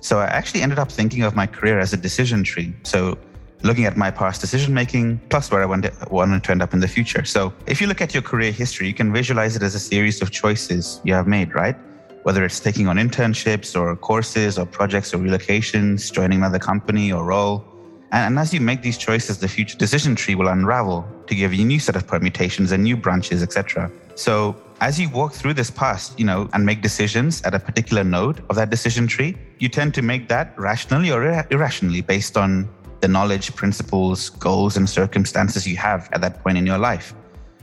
So 0.00 0.18
I 0.18 0.26
actually 0.26 0.62
ended 0.62 0.78
up 0.78 0.90
thinking 0.90 1.22
of 1.22 1.36
my 1.36 1.46
career 1.46 1.78
as 1.78 1.92
a 1.92 1.96
decision 1.96 2.42
tree. 2.42 2.72
So 2.82 3.18
looking 3.62 3.84
at 3.84 3.96
my 3.96 4.10
past 4.10 4.40
decision 4.40 4.72
making 4.72 5.20
plus 5.28 5.50
where 5.50 5.62
I 5.62 5.66
wanted, 5.66 5.92
wanted 6.10 6.42
to 6.44 6.50
end 6.50 6.62
up 6.62 6.72
in 6.72 6.80
the 6.80 6.88
future. 6.88 7.24
So 7.24 7.52
if 7.66 7.80
you 7.80 7.86
look 7.86 8.00
at 8.00 8.14
your 8.14 8.22
career 8.22 8.52
history, 8.52 8.86
you 8.86 8.94
can 8.94 9.12
visualize 9.12 9.56
it 9.56 9.62
as 9.62 9.74
a 9.74 9.78
series 9.78 10.22
of 10.22 10.30
choices 10.30 11.00
you 11.04 11.12
have 11.14 11.26
made, 11.26 11.54
right? 11.54 11.76
Whether 12.22 12.44
it's 12.44 12.60
taking 12.60 12.88
on 12.88 12.96
internships 12.96 13.78
or 13.78 13.94
courses 13.96 14.58
or 14.58 14.66
projects 14.66 15.12
or 15.14 15.18
relocations, 15.18 16.12
joining 16.12 16.38
another 16.38 16.58
company 16.58 17.12
or 17.12 17.24
role. 17.24 17.64
And, 18.12 18.38
as 18.38 18.52
you 18.52 18.60
make 18.60 18.82
these 18.82 18.98
choices, 18.98 19.38
the 19.38 19.46
future 19.46 19.78
decision 19.78 20.16
tree 20.16 20.34
will 20.34 20.48
unravel 20.48 21.06
to 21.28 21.34
give 21.34 21.54
you 21.54 21.62
a 21.62 21.66
new 21.66 21.78
set 21.78 21.94
of 21.94 22.06
permutations 22.06 22.72
and 22.72 22.82
new 22.82 22.96
branches, 22.96 23.40
etc. 23.42 23.90
So 24.20 24.54
as 24.82 25.00
you 25.00 25.08
walk 25.08 25.32
through 25.32 25.54
this 25.54 25.70
past, 25.70 26.18
you 26.18 26.26
know, 26.26 26.46
and 26.52 26.62
make 26.62 26.82
decisions 26.82 27.40
at 27.40 27.54
a 27.54 27.58
particular 27.58 28.04
node 28.04 28.44
of 28.50 28.56
that 28.56 28.68
decision 28.68 29.06
tree, 29.06 29.34
you 29.58 29.70
tend 29.70 29.94
to 29.94 30.02
make 30.02 30.28
that 30.28 30.52
rationally 30.58 31.10
or 31.10 31.24
irrationally 31.50 32.02
based 32.02 32.36
on 32.36 32.68
the 33.00 33.08
knowledge, 33.08 33.56
principles, 33.56 34.28
goals, 34.28 34.76
and 34.76 34.86
circumstances 34.86 35.66
you 35.66 35.78
have 35.78 36.10
at 36.12 36.20
that 36.20 36.42
point 36.42 36.58
in 36.58 36.66
your 36.66 36.76
life. 36.76 37.14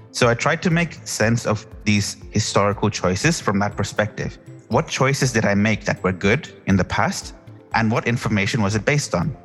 So 0.10 0.30
I 0.30 0.34
tried 0.34 0.64
to 0.64 0.72
make 0.72 0.94
sense 1.08 1.46
of 1.46 1.68
these 1.84 2.18
historical 2.32 2.90
choices 2.90 3.40
from 3.40 3.60
that 3.60 3.78
perspective. 3.78 4.40
What 4.70 4.88
choices 4.88 5.32
did 5.32 5.46
I 5.46 5.54
make 5.54 5.86
that 5.86 6.02
were 6.02 6.12
good 6.12 6.52
in 6.66 6.76
the 6.76 6.86
past? 6.86 7.36
And 7.76 7.92
what 7.92 8.08
information 8.08 8.64
was 8.64 8.74
it 8.74 8.84
based 8.84 9.14
on? 9.14 9.38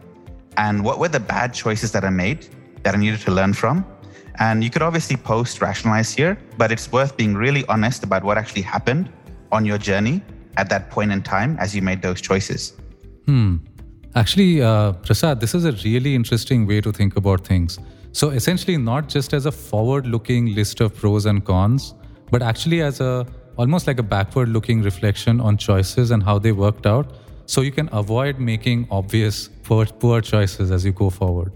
And 0.56 0.82
what 0.82 0.98
were 0.98 1.08
the 1.08 1.20
bad 1.20 1.52
choices 1.52 1.92
that 1.92 2.04
I 2.04 2.10
made 2.10 2.48
that 2.84 2.94
I 2.94 2.96
needed 2.96 3.20
to 3.20 3.32
learn 3.32 3.52
from? 3.52 3.84
And 4.42 4.64
you 4.64 4.70
could 4.70 4.82
obviously 4.82 5.16
post 5.16 5.62
rationalize 5.62 6.12
here, 6.12 6.36
but 6.58 6.72
it's 6.72 6.90
worth 6.90 7.16
being 7.16 7.34
really 7.34 7.64
honest 7.66 8.02
about 8.02 8.24
what 8.24 8.36
actually 8.38 8.62
happened 8.62 9.08
on 9.52 9.64
your 9.64 9.78
journey 9.78 10.20
at 10.56 10.68
that 10.68 10.90
point 10.90 11.12
in 11.12 11.22
time 11.22 11.56
as 11.60 11.76
you 11.76 11.82
made 11.90 12.02
those 12.02 12.20
choices. 12.20 12.72
Hmm. 13.26 13.58
Actually, 14.16 14.60
uh, 14.60 14.94
Prasad, 14.94 15.38
this 15.38 15.54
is 15.54 15.64
a 15.64 15.72
really 15.84 16.16
interesting 16.16 16.66
way 16.66 16.80
to 16.80 16.90
think 16.90 17.16
about 17.16 17.46
things. 17.46 17.78
So, 18.10 18.30
essentially, 18.30 18.76
not 18.76 19.08
just 19.08 19.32
as 19.32 19.46
a 19.46 19.52
forward 19.52 20.08
looking 20.08 20.52
list 20.56 20.80
of 20.80 20.96
pros 20.96 21.24
and 21.24 21.44
cons, 21.44 21.94
but 22.32 22.42
actually 22.42 22.82
as 22.82 23.00
a 23.00 23.24
almost 23.56 23.86
like 23.86 24.00
a 24.00 24.02
backward 24.02 24.48
looking 24.48 24.82
reflection 24.82 25.40
on 25.40 25.56
choices 25.56 26.10
and 26.10 26.20
how 26.20 26.38
they 26.40 26.50
worked 26.50 26.84
out. 26.84 27.16
So, 27.46 27.60
you 27.60 27.70
can 27.70 27.88
avoid 27.92 28.40
making 28.40 28.88
obvious 28.90 29.48
poor, 29.62 29.86
poor 29.86 30.20
choices 30.20 30.72
as 30.72 30.84
you 30.84 30.92
go 30.92 31.10
forward. 31.10 31.52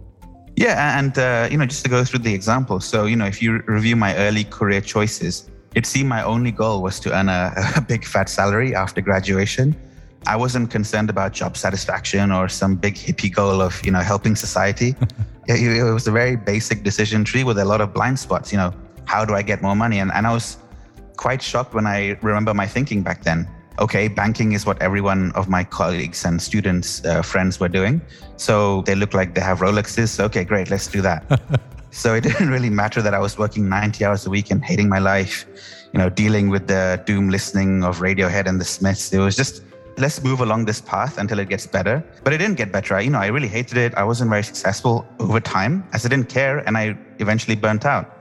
Yeah, 0.57 0.99
and 0.99 1.17
uh, 1.19 1.49
you 1.51 1.59
know, 1.59 1.67
just 1.67 1.85
to 1.85 1.91
go 1.91 2.03
through 2.03 2.21
the 2.21 2.33
example. 2.33 2.81
So, 2.81 3.05
you 3.05 3.15
know, 3.15 3.27
if 3.27 3.43
you 3.43 3.63
review 3.67 3.95
my 3.95 4.17
early 4.17 4.45
career 4.45 4.81
choices, 4.81 5.51
it 5.75 5.85
seemed 5.85 6.09
my 6.09 6.23
only 6.23 6.51
goal 6.51 6.83
was 6.83 6.99
to 7.01 7.13
earn 7.13 7.29
a, 7.29 7.53
a 7.77 7.81
big 7.83 8.05
fat 8.05 8.31
salary 8.31 8.75
after 8.75 9.03
graduation. 9.03 9.77
I 10.27 10.35
wasn't 10.35 10.71
concerned 10.71 11.11
about 11.11 11.35
job 11.35 11.57
satisfaction 11.57 12.33
or 12.33 12.49
some 12.49 12.75
big 12.75 12.95
hippie 12.95 13.33
goal 13.33 13.61
of, 13.61 13.85
you 13.85 13.93
know, 13.93 14.01
helping 14.01 14.35
society. 14.35 14.97
it, 15.47 15.93
was 15.93 16.09
a 16.09 16.11
very 16.11 16.37
basic 16.37 16.83
decision 16.83 17.23
tree 17.23 17.45
with 17.45 17.59
a 17.59 17.65
lot 17.65 17.81
of 17.81 17.93
blind 17.93 18.19
spots. 18.19 18.51
You 18.51 18.59
know, 18.59 18.75
how 19.05 19.25
do 19.25 19.35
I 19.35 19.43
get 19.43 19.63
more 19.63 19.77
money? 19.77 20.01
And, 20.01 20.11
and 20.13 20.27
I 20.27 20.33
was 20.33 20.57
quite 21.17 21.43
shocked 21.43 21.75
when 21.75 21.87
I 21.87 22.19
remember 22.23 22.55
my 22.55 22.67
thinking 22.67 23.03
back 23.03 23.23
then. 23.23 23.47
Okay, 23.79 24.09
banking 24.09 24.53
is 24.53 24.65
what 24.65 24.81
every 24.81 25.03
one 25.03 25.33
of 25.33 25.49
my 25.49 25.63
colleagues 25.63 26.25
and 26.25 26.41
students, 26.41 27.05
uh, 27.05 27.21
friends 27.21 27.61
were 27.61 27.69
doing. 27.69 28.01
So 28.37 28.83
they 28.83 28.95
look 28.95 29.13
like 29.13 29.35
they 29.35 29.43
have 29.43 29.59
Rolexes. 29.59 30.19
Okay, 30.19 30.45
great, 30.45 30.71
let's 30.71 30.87
do 30.87 31.03
that. 31.03 31.41
so 31.91 32.15
it 32.15 32.23
didn't 32.23 32.49
really 32.49 32.71
matter 32.71 33.03
that 33.03 33.13
I 33.13 33.19
was 33.19 33.37
working 33.37 33.69
90 33.69 34.05
hours 34.05 34.27
a 34.27 34.31
week 34.31 34.51
and 34.51 34.65
hating 34.65 34.89
my 34.89 34.99
life, 34.99 35.47
you 35.93 35.99
know, 35.99 36.09
dealing 36.09 36.49
with 36.49 36.69
the 36.69 37.03
doom 37.05 37.29
listening 37.29 37.85
of 37.85 37.99
Radiohead 37.99 38.47
and 38.47 38.59
the 38.59 38.65
Smiths. 38.65 39.13
It 39.13 39.19
was 39.19 39.37
just 39.37 39.63
let's 39.99 40.23
move 40.23 40.41
along 40.41 40.65
this 40.65 40.81
path 40.81 41.19
until 41.19 41.39
it 41.39 41.49
gets 41.49 41.67
better. 41.67 42.03
But 42.25 42.33
it 42.33 42.39
didn't 42.39 42.57
get 42.57 42.73
better. 42.73 42.95
I, 42.95 43.01
you 43.01 43.11
know, 43.11 43.19
I 43.19 43.27
really 43.27 43.49
hated 43.49 43.77
it. 43.77 43.95
I 43.95 44.05
wasn't 44.05 44.31
very 44.31 44.43
successful 44.43 45.07
over 45.19 45.41
time 45.41 45.87
as 45.93 46.05
I 46.07 46.09
didn't 46.09 46.29
care 46.29 46.59
and 46.67 46.77
I 46.77 46.97
eventually 47.19 47.57
burnt 47.57 47.85
out. 47.85 48.13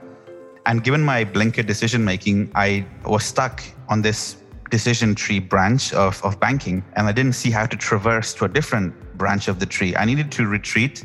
And 0.66 0.82
given 0.82 1.02
my 1.02 1.24
blinker 1.24 1.62
decision 1.62 2.04
making, 2.04 2.50
I 2.54 2.84
was 3.04 3.24
stuck 3.24 3.62
on 3.88 4.02
this 4.02 4.36
decision 4.70 5.14
tree 5.14 5.38
branch 5.38 5.92
of, 5.92 6.22
of 6.24 6.38
banking 6.40 6.84
and 6.96 7.06
I 7.06 7.12
didn't 7.12 7.34
see 7.34 7.50
how 7.50 7.66
to 7.66 7.76
traverse 7.76 8.34
to 8.34 8.44
a 8.44 8.48
different 8.48 8.94
branch 9.16 9.48
of 9.48 9.60
the 9.60 9.66
tree. 9.66 9.94
I 9.96 10.04
needed 10.04 10.30
to 10.32 10.46
retreat 10.46 11.04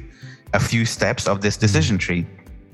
a 0.53 0.59
few 0.59 0.85
steps 0.85 1.27
of 1.27 1.41
this 1.41 1.57
decision 1.57 1.97
mm. 1.97 2.01
tree. 2.01 2.27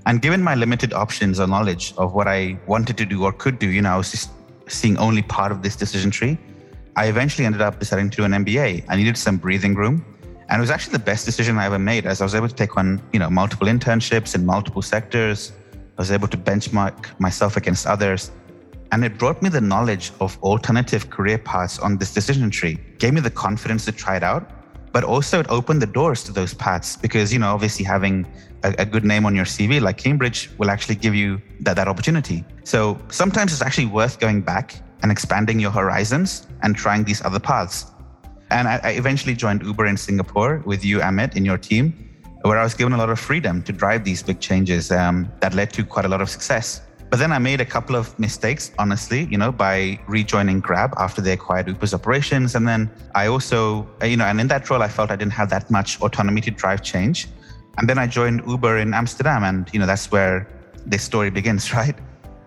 And 0.05 0.21
given 0.21 0.41
my 0.41 0.55
limited 0.55 0.93
options 0.93 1.39
or 1.39 1.47
knowledge 1.47 1.93
of 1.97 2.13
what 2.13 2.27
I 2.27 2.57
wanted 2.65 2.97
to 2.97 3.05
do 3.05 3.25
or 3.25 3.33
could 3.33 3.59
do, 3.59 3.67
you 3.67 3.81
know, 3.81 3.91
I 3.91 3.97
was 3.97 4.09
just 4.09 4.29
seeing 4.67 4.97
only 4.97 5.21
part 5.21 5.51
of 5.51 5.61
this 5.61 5.75
decision 5.75 6.11
tree. 6.11 6.37
I 6.95 7.07
eventually 7.07 7.45
ended 7.45 7.61
up 7.61 7.79
deciding 7.79 8.09
to 8.11 8.17
do 8.17 8.23
an 8.23 8.31
MBA. 8.31 8.85
I 8.87 8.95
needed 8.95 9.17
some 9.17 9.37
breathing 9.37 9.75
room. 9.75 10.05
And 10.49 10.59
it 10.59 10.61
was 10.61 10.71
actually 10.71 10.93
the 10.93 11.03
best 11.03 11.25
decision 11.25 11.57
I 11.57 11.65
ever 11.65 11.77
made 11.77 12.05
as 12.05 12.21
I 12.21 12.23
was 12.23 12.35
able 12.35 12.47
to 12.47 12.55
take 12.55 12.77
on, 12.77 13.01
you 13.11 13.19
know, 13.19 13.29
multiple 13.29 13.67
internships 13.67 14.33
in 14.33 14.45
multiple 14.45 14.81
sectors. 14.81 15.51
I 15.97 16.01
was 16.01 16.11
able 16.11 16.29
to 16.29 16.37
benchmark 16.37 17.19
myself 17.19 17.57
against 17.57 17.85
others. 17.85 18.31
And 18.91 19.03
it 19.03 19.17
brought 19.17 19.41
me 19.41 19.49
the 19.49 19.61
knowledge 19.61 20.11
of 20.19 20.37
alternative 20.43 21.09
career 21.09 21.37
paths 21.37 21.79
on 21.79 21.97
this 21.97 22.13
decision 22.13 22.49
tree, 22.49 22.79
gave 22.99 23.13
me 23.13 23.21
the 23.21 23.29
confidence 23.31 23.85
to 23.85 23.91
try 23.91 24.15
it 24.15 24.23
out, 24.23 24.49
but 24.93 25.03
also 25.03 25.39
it 25.39 25.45
opened 25.49 25.81
the 25.81 25.87
doors 25.87 26.23
to 26.23 26.31
those 26.31 26.53
paths 26.53 26.95
because, 26.95 27.33
you 27.33 27.39
know, 27.39 27.53
obviously 27.53 27.85
having 27.85 28.25
a, 28.63 28.73
a 28.79 28.85
good 28.85 29.03
name 29.03 29.25
on 29.25 29.35
your 29.35 29.45
CV 29.45 29.81
like 29.81 29.97
Cambridge 29.97 30.49
will 30.57 30.69
actually 30.69 30.95
give 30.95 31.13
you 31.13 31.41
that, 31.59 31.75
that 31.75 31.87
opportunity. 31.87 32.43
So 32.63 32.97
sometimes 33.09 33.51
it's 33.51 33.61
actually 33.61 33.87
worth 33.87 34.19
going 34.19 34.41
back 34.41 34.81
and 35.03 35.11
expanding 35.11 35.59
your 35.59 35.71
horizons 35.71 36.47
and 36.63 36.75
trying 36.75 37.03
these 37.03 37.23
other 37.23 37.39
paths. 37.39 37.85
And 38.49 38.67
I, 38.67 38.79
I 38.83 38.89
eventually 38.91 39.35
joined 39.35 39.61
Uber 39.63 39.85
in 39.85 39.97
Singapore 39.97 40.63
with 40.65 40.83
you, 40.83 40.99
Amit, 40.99 41.35
in 41.35 41.43
your 41.43 41.57
team, 41.57 41.93
where 42.43 42.57
I 42.57 42.63
was 42.63 42.73
given 42.73 42.93
a 42.93 42.97
lot 42.97 43.09
of 43.09 43.19
freedom 43.19 43.61
to 43.63 43.73
drive 43.73 44.03
these 44.03 44.23
big 44.23 44.39
changes 44.39 44.91
um, 44.91 45.31
that 45.41 45.53
led 45.53 45.73
to 45.73 45.83
quite 45.83 46.05
a 46.05 46.07
lot 46.07 46.21
of 46.21 46.29
success. 46.29 46.81
But 47.09 47.19
then 47.19 47.31
I 47.31 47.39
made 47.39 47.61
a 47.61 47.65
couple 47.65 47.95
of 47.95 48.17
mistakes, 48.19 48.71
honestly, 48.77 49.27
you 49.31 49.37
know, 49.37 49.51
by 49.51 49.99
rejoining 50.07 50.59
Grab 50.59 50.93
after 50.97 51.21
they 51.21 51.31
acquired 51.31 51.67
Uber's 51.67 51.93
operations. 51.93 52.55
And 52.55 52.67
then 52.67 52.91
I 53.15 53.27
also, 53.27 53.87
uh, 54.01 54.05
you 54.05 54.17
know, 54.17 54.25
and 54.25 54.41
in 54.41 54.47
that 54.47 54.69
role, 54.69 54.81
I 54.81 54.89
felt 54.89 55.09
I 55.09 55.15
didn't 55.15 55.33
have 55.33 55.49
that 55.51 55.71
much 55.71 56.01
autonomy 56.01 56.41
to 56.41 56.51
drive 56.51 56.81
change. 56.81 57.27
And 57.77 57.87
then 57.87 57.97
I 57.97 58.07
joined 58.07 58.41
Uber 58.45 58.77
in 58.79 58.93
Amsterdam. 58.93 59.43
And, 59.43 59.69
you 59.71 59.79
know, 59.79 59.85
that's 59.85 60.11
where 60.11 60.47
this 60.85 61.03
story 61.03 61.29
begins, 61.29 61.73
right? 61.79 61.95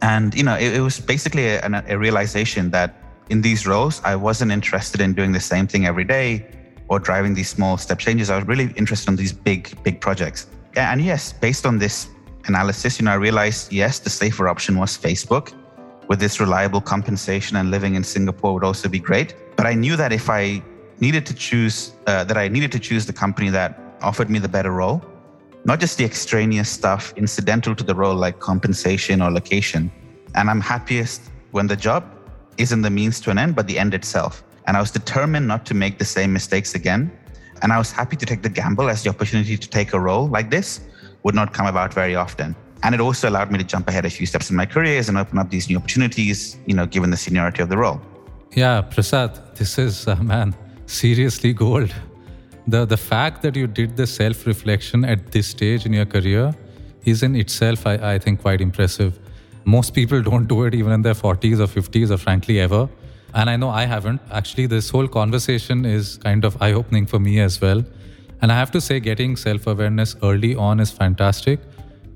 And, 0.02 0.34
you 0.34 0.42
know, 0.42 0.56
it, 0.56 0.74
it 0.76 0.80
was 0.80 1.00
basically 1.00 1.48
a, 1.48 1.84
a 1.88 1.96
realization 1.96 2.70
that 2.70 2.96
in 3.30 3.40
these 3.40 3.66
roles, 3.66 4.02
I 4.04 4.16
wasn't 4.16 4.52
interested 4.52 5.00
in 5.00 5.14
doing 5.14 5.32
the 5.32 5.40
same 5.40 5.66
thing 5.66 5.86
every 5.86 6.04
day 6.04 6.46
or 6.88 6.98
driving 6.98 7.32
these 7.32 7.48
small 7.48 7.78
step 7.78 7.98
changes. 7.98 8.28
I 8.28 8.36
was 8.36 8.46
really 8.46 8.72
interested 8.76 9.08
in 9.08 9.16
these 9.16 9.32
big, 9.32 9.82
big 9.84 10.00
projects. 10.00 10.48
And 10.74 11.00
yes, 11.00 11.32
based 11.32 11.64
on 11.64 11.78
this 11.78 12.08
analysis, 12.46 12.98
you 12.98 13.04
know, 13.04 13.12
I 13.12 13.14
realized 13.14 13.72
yes, 13.72 13.98
the 13.98 14.10
safer 14.10 14.48
option 14.48 14.78
was 14.78 14.96
Facebook. 14.96 15.52
With 16.08 16.18
this 16.18 16.40
reliable 16.40 16.80
compensation 16.80 17.56
and 17.56 17.70
living 17.70 17.94
in 17.94 18.02
Singapore 18.02 18.54
would 18.54 18.64
also 18.64 18.88
be 18.88 18.98
great. 18.98 19.34
But 19.56 19.66
I 19.66 19.74
knew 19.74 19.96
that 19.96 20.12
if 20.12 20.28
I 20.28 20.62
needed 20.98 21.24
to 21.26 21.34
choose, 21.34 21.92
uh, 22.06 22.24
that 22.24 22.36
I 22.36 22.48
needed 22.48 22.72
to 22.72 22.78
choose 22.78 23.06
the 23.06 23.12
company 23.12 23.48
that 23.50 23.80
offered 24.02 24.28
me 24.28 24.38
the 24.38 24.48
better 24.48 24.72
role, 24.72 25.02
not 25.64 25.78
just 25.78 25.98
the 25.98 26.04
extraneous 26.04 26.68
stuff 26.68 27.12
incidental 27.16 27.74
to 27.76 27.84
the 27.84 27.94
role 27.94 28.14
like 28.14 28.40
compensation 28.40 29.22
or 29.22 29.30
location. 29.30 29.90
And 30.34 30.50
I'm 30.50 30.60
happiest 30.60 31.30
when 31.52 31.66
the 31.66 31.76
job 31.76 32.04
isn't 32.58 32.82
the 32.82 32.90
means 32.90 33.20
to 33.20 33.30
an 33.30 33.38
end, 33.38 33.54
but 33.54 33.66
the 33.66 33.78
end 33.78 33.94
itself. 33.94 34.42
And 34.66 34.76
I 34.76 34.80
was 34.80 34.90
determined 34.90 35.46
not 35.46 35.64
to 35.66 35.74
make 35.74 35.98
the 35.98 36.04
same 36.04 36.32
mistakes 36.32 36.74
again. 36.74 37.10
And 37.62 37.72
I 37.72 37.78
was 37.78 37.90
happy 37.90 38.16
to 38.16 38.26
take 38.26 38.42
the 38.42 38.48
gamble 38.48 38.88
as 38.88 39.02
the 39.02 39.10
opportunity 39.10 39.56
to 39.56 39.68
take 39.68 39.92
a 39.92 40.00
role 40.00 40.26
like 40.28 40.50
this 40.50 40.80
would 41.22 41.34
not 41.34 41.52
come 41.52 41.66
about 41.66 41.92
very 41.92 42.14
often. 42.14 42.54
And 42.82 42.94
it 42.94 43.00
also 43.00 43.28
allowed 43.28 43.50
me 43.50 43.58
to 43.58 43.64
jump 43.64 43.88
ahead 43.88 44.06
a 44.06 44.10
few 44.10 44.26
steps 44.26 44.50
in 44.50 44.56
my 44.56 44.66
careers 44.66 45.08
and 45.08 45.18
open 45.18 45.38
up 45.38 45.50
these 45.50 45.68
new 45.68 45.76
opportunities, 45.76 46.58
you 46.66 46.74
know, 46.74 46.86
given 46.86 47.10
the 47.10 47.16
seniority 47.16 47.62
of 47.62 47.68
the 47.68 47.76
role. 47.76 48.00
Yeah, 48.52 48.80
Prasad, 48.80 49.56
this 49.56 49.78
is, 49.78 50.08
uh, 50.08 50.16
man, 50.16 50.54
seriously 50.86 51.52
gold. 51.52 51.94
The, 52.66 52.84
the 52.84 52.96
fact 52.96 53.42
that 53.42 53.54
you 53.54 53.66
did 53.66 53.96
the 53.96 54.06
self 54.06 54.46
reflection 54.46 55.04
at 55.04 55.30
this 55.32 55.48
stage 55.48 55.86
in 55.86 55.92
your 55.92 56.06
career 56.06 56.54
is 57.04 57.22
in 57.22 57.36
itself, 57.36 57.86
I, 57.86 58.14
I 58.14 58.18
think, 58.18 58.40
quite 58.40 58.60
impressive. 58.60 59.18
Most 59.64 59.94
people 59.94 60.22
don't 60.22 60.46
do 60.46 60.64
it 60.64 60.74
even 60.74 60.92
in 60.92 61.02
their 61.02 61.14
40s 61.14 61.60
or 61.60 61.66
50s 61.66 62.10
or 62.10 62.16
frankly 62.16 62.60
ever. 62.60 62.88
And 63.34 63.48
I 63.48 63.56
know 63.56 63.68
I 63.68 63.84
haven't. 63.84 64.20
Actually, 64.32 64.66
this 64.66 64.90
whole 64.90 65.06
conversation 65.06 65.84
is 65.84 66.16
kind 66.16 66.44
of 66.44 66.60
eye 66.60 66.72
opening 66.72 67.06
for 67.06 67.18
me 67.18 67.40
as 67.40 67.60
well. 67.60 67.84
And 68.42 68.50
I 68.50 68.54
have 68.54 68.70
to 68.72 68.80
say, 68.80 69.00
getting 69.00 69.36
self 69.36 69.66
awareness 69.66 70.16
early 70.22 70.54
on 70.54 70.80
is 70.80 70.90
fantastic. 70.90 71.60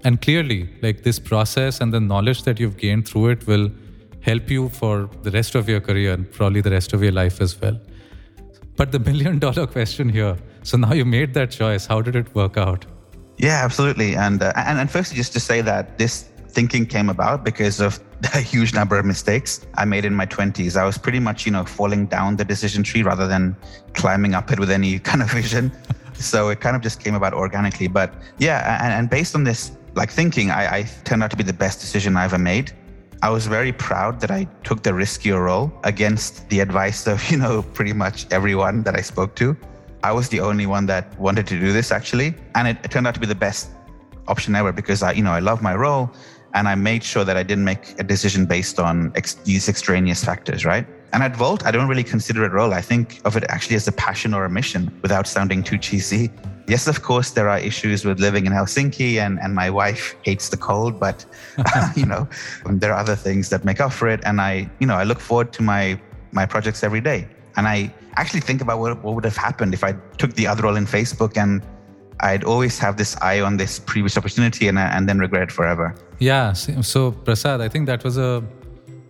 And 0.04 0.20
clearly, 0.20 0.70
like 0.82 1.02
this 1.02 1.18
process 1.18 1.80
and 1.80 1.92
the 1.92 2.00
knowledge 2.00 2.42
that 2.42 2.60
you've 2.60 2.76
gained 2.76 3.08
through 3.08 3.28
it 3.28 3.46
will 3.46 3.70
help 4.20 4.50
you 4.50 4.68
for 4.68 5.10
the 5.22 5.30
rest 5.30 5.54
of 5.54 5.68
your 5.68 5.80
career 5.80 6.12
and 6.12 6.30
probably 6.30 6.60
the 6.60 6.70
rest 6.70 6.92
of 6.92 7.02
your 7.02 7.12
life 7.12 7.40
as 7.40 7.60
well. 7.60 7.78
But 8.76 8.90
the 8.90 8.98
million 8.98 9.38
dollar 9.38 9.66
question 9.66 10.08
here 10.08 10.36
so 10.64 10.78
now 10.78 10.94
you 10.94 11.04
made 11.04 11.34
that 11.34 11.50
choice. 11.50 11.84
How 11.84 12.00
did 12.00 12.16
it 12.16 12.34
work 12.34 12.56
out? 12.56 12.86
Yeah, 13.36 13.60
absolutely. 13.62 14.16
And, 14.16 14.42
uh, 14.42 14.52
and, 14.56 14.78
and 14.78 14.90
firstly, 14.90 15.16
just 15.16 15.34
to 15.34 15.40
say 15.40 15.60
that 15.60 15.98
this 15.98 16.30
thinking 16.48 16.86
came 16.86 17.10
about 17.10 17.44
because 17.44 17.80
of 17.80 18.00
the 18.20 18.40
huge 18.40 18.72
number 18.72 18.98
of 18.98 19.04
mistakes 19.04 19.66
I 19.74 19.84
made 19.84 20.06
in 20.06 20.14
my 20.14 20.24
20s. 20.24 20.76
I 20.76 20.86
was 20.86 20.96
pretty 20.96 21.20
much, 21.20 21.44
you 21.44 21.52
know, 21.52 21.66
falling 21.66 22.06
down 22.06 22.36
the 22.36 22.46
decision 22.46 22.82
tree 22.82 23.02
rather 23.02 23.26
than 23.26 23.54
climbing 23.92 24.34
up 24.34 24.50
it 24.50 24.58
with 24.58 24.70
any 24.70 24.98
kind 25.10 25.22
of 25.22 25.30
vision 25.30 25.70
so 26.16 26.48
it 26.48 26.60
kind 26.60 26.76
of 26.76 26.82
just 26.82 27.02
came 27.02 27.14
about 27.14 27.34
organically. 27.34 27.88
But 27.88 28.14
yeah, 28.38 28.82
and, 28.82 28.92
and 28.92 29.10
based 29.10 29.34
on 29.34 29.44
this 29.44 29.72
like 29.94 30.10
thinking, 30.10 30.50
I, 30.50 30.76
I 30.78 30.82
turned 31.04 31.22
out 31.22 31.30
to 31.30 31.36
be 31.36 31.44
the 31.44 31.52
best 31.52 31.80
decision 31.80 32.16
I 32.16 32.24
ever 32.24 32.38
made. 32.38 32.72
I 33.22 33.30
was 33.30 33.46
very 33.46 33.72
proud 33.72 34.20
that 34.20 34.30
I 34.30 34.44
took 34.64 34.82
the 34.82 34.90
riskier 34.90 35.42
role 35.42 35.72
against 35.84 36.48
the 36.50 36.60
advice 36.60 37.06
of, 37.06 37.30
you 37.30 37.38
know, 37.38 37.62
pretty 37.62 37.92
much 37.92 38.26
everyone 38.30 38.82
that 38.82 38.96
I 38.96 39.00
spoke 39.00 39.34
to. 39.36 39.56
I 40.02 40.12
was 40.12 40.28
the 40.28 40.40
only 40.40 40.66
one 40.66 40.84
that 40.86 41.18
wanted 41.18 41.46
to 41.46 41.58
do 41.58 41.72
this 41.72 41.90
actually. 41.90 42.34
And 42.54 42.68
it, 42.68 42.76
it 42.84 42.90
turned 42.90 43.06
out 43.06 43.14
to 43.14 43.20
be 43.20 43.26
the 43.26 43.34
best 43.34 43.70
option 44.28 44.54
ever 44.54 44.72
because 44.72 45.02
I, 45.02 45.12
you 45.12 45.22
know, 45.22 45.32
I 45.32 45.40
love 45.40 45.62
my 45.62 45.74
role 45.74 46.10
and 46.54 46.68
I 46.68 46.74
made 46.76 47.02
sure 47.02 47.24
that 47.24 47.36
I 47.36 47.42
didn't 47.42 47.64
make 47.64 47.98
a 47.98 48.04
decision 48.04 48.46
based 48.46 48.78
on 48.78 49.12
ex- 49.16 49.34
these 49.34 49.68
extraneous 49.68 50.24
factors, 50.24 50.64
right? 50.64 50.86
And 51.12 51.22
at 51.22 51.38
Wolt, 51.38 51.66
I 51.66 51.70
don't 51.70 51.88
really 51.88 52.04
consider 52.04 52.44
it 52.44 52.52
a 52.52 52.54
role. 52.54 52.72
I 52.72 52.80
think 52.80 53.20
of 53.24 53.36
it 53.36 53.44
actually 53.48 53.76
as 53.76 53.86
a 53.86 53.92
passion 53.92 54.34
or 54.34 54.44
a 54.44 54.50
mission 54.50 54.96
without 55.02 55.26
sounding 55.26 55.62
too 55.62 55.78
cheesy. 55.78 56.30
Yes, 56.66 56.86
of 56.86 57.02
course, 57.02 57.32
there 57.32 57.48
are 57.48 57.58
issues 57.58 58.04
with 58.04 58.20
living 58.20 58.46
in 58.46 58.52
Helsinki 58.52 59.18
and, 59.18 59.38
and 59.40 59.54
my 59.54 59.68
wife 59.68 60.16
hates 60.22 60.48
the 60.48 60.56
cold, 60.56 60.98
but 60.98 61.24
you 61.96 62.06
know, 62.06 62.26
there 62.66 62.92
are 62.92 62.98
other 62.98 63.16
things 63.16 63.50
that 63.50 63.64
make 63.64 63.80
up 63.80 63.92
for 63.92 64.08
it. 64.08 64.20
And 64.24 64.40
I, 64.40 64.70
you 64.78 64.86
know, 64.86 64.94
I 64.94 65.04
look 65.04 65.20
forward 65.20 65.52
to 65.54 65.62
my 65.62 66.00
my 66.32 66.46
projects 66.46 66.82
every 66.82 67.00
day. 67.00 67.28
And 67.56 67.68
I 67.68 67.94
actually 68.16 68.40
think 68.40 68.60
about 68.60 68.80
what, 68.80 69.02
what 69.04 69.14
would 69.14 69.24
have 69.24 69.36
happened 69.36 69.72
if 69.72 69.84
I 69.84 69.92
took 70.18 70.34
the 70.34 70.46
other 70.46 70.64
role 70.64 70.76
in 70.76 70.86
Facebook 70.86 71.36
and 71.36 71.62
I'd 72.24 72.44
always 72.44 72.78
have 72.78 72.96
this 72.96 73.16
eye 73.20 73.40
on 73.40 73.58
this 73.58 73.78
previous 73.78 74.16
opportunity 74.16 74.66
and, 74.68 74.78
and 74.78 75.08
then 75.08 75.18
regret 75.18 75.42
it 75.42 75.52
forever. 75.52 75.94
Yeah. 76.18 76.52
So, 76.54 77.12
Prasad, 77.12 77.60
I 77.60 77.68
think 77.68 77.86
that 77.86 78.02
was 78.02 78.16
a 78.18 78.42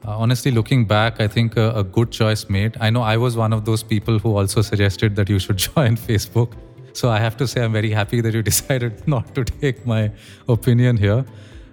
uh, 0.07 0.19
honestly, 0.19 0.51
looking 0.51 0.85
back, 0.85 1.19
I 1.19 1.27
think 1.27 1.57
a, 1.57 1.71
a, 1.71 1.83
good 1.83 2.11
choice 2.11 2.51
made. 2.51 2.77
I 2.79 2.91
know 2.91 3.01
I 3.01 3.17
was 3.17 3.39
one 3.39 3.55
of 3.55 3.65
those 3.65 3.83
people 3.83 4.19
who 4.19 4.37
also 4.37 4.61
suggested 4.61 5.17
that 5.17 5.31
you 5.31 5.39
should 5.39 5.57
join 5.69 5.97
Facebook. 5.97 6.53
So 6.93 7.09
I 7.09 7.19
have 7.21 7.39
to 7.39 7.49
say, 7.49 7.65
I'm 7.65 7.73
very 7.73 7.91
happy 7.91 8.21
that 8.21 8.35
you 8.35 8.43
decided 8.53 9.09
not 9.09 9.35
to 9.35 9.45
take 9.45 9.87
my 9.87 10.13
opinion 10.47 10.99
here. 10.99 11.25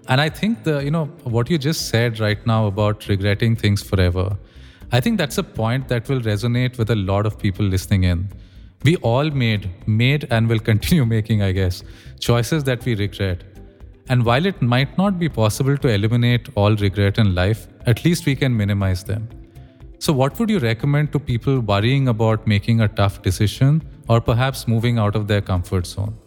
And 0.07 0.21
I 0.21 0.29
think 0.29 0.63
the, 0.63 0.79
you 0.79 0.91
know, 0.91 1.05
what 1.23 1.49
you 1.49 1.57
just 1.57 1.89
said 1.89 2.21
right 2.21 2.45
now 2.47 2.67
about 2.67 3.07
regretting 3.09 3.57
things 3.57 3.83
forever, 3.83 4.37
I 4.93 5.01
think 5.01 5.17
that's 5.17 5.37
a 5.37 5.43
point 5.43 5.89
that 5.89 6.07
will 6.07 6.21
resonate 6.21 6.77
with 6.77 6.89
a 6.89 6.95
lot 6.95 7.25
of 7.25 7.37
people 7.37 7.65
listening 7.65 8.05
in. 8.05 8.29
We 8.83 8.95
all 8.97 9.29
made, 9.29 9.69
made 9.85 10.27
and 10.31 10.49
will 10.49 10.59
continue 10.59 11.05
making, 11.05 11.43
I 11.43 11.51
guess, 11.51 11.83
choices 12.19 12.63
that 12.63 12.83
we 12.83 12.95
regret. 12.95 13.43
And 14.09 14.25
while 14.25 14.45
it 14.45 14.61
might 14.61 14.97
not 14.97 15.19
be 15.19 15.29
possible 15.29 15.77
to 15.77 15.87
eliminate 15.87 16.49
all 16.55 16.75
regret 16.75 17.19
in 17.19 17.35
life, 17.35 17.67
at 17.85 18.03
least 18.03 18.25
we 18.25 18.35
can 18.35 18.55
minimize 18.55 19.03
them. 19.03 19.29
So, 19.99 20.11
what 20.11 20.39
would 20.39 20.49
you 20.49 20.57
recommend 20.57 21.11
to 21.11 21.19
people 21.19 21.59
worrying 21.59 22.07
about 22.07 22.47
making 22.47 22.81
a 22.81 22.87
tough 22.87 23.21
decision 23.21 23.83
or 24.09 24.19
perhaps 24.19 24.67
moving 24.67 24.97
out 24.97 25.15
of 25.15 25.27
their 25.27 25.41
comfort 25.41 25.85
zone? 25.85 26.17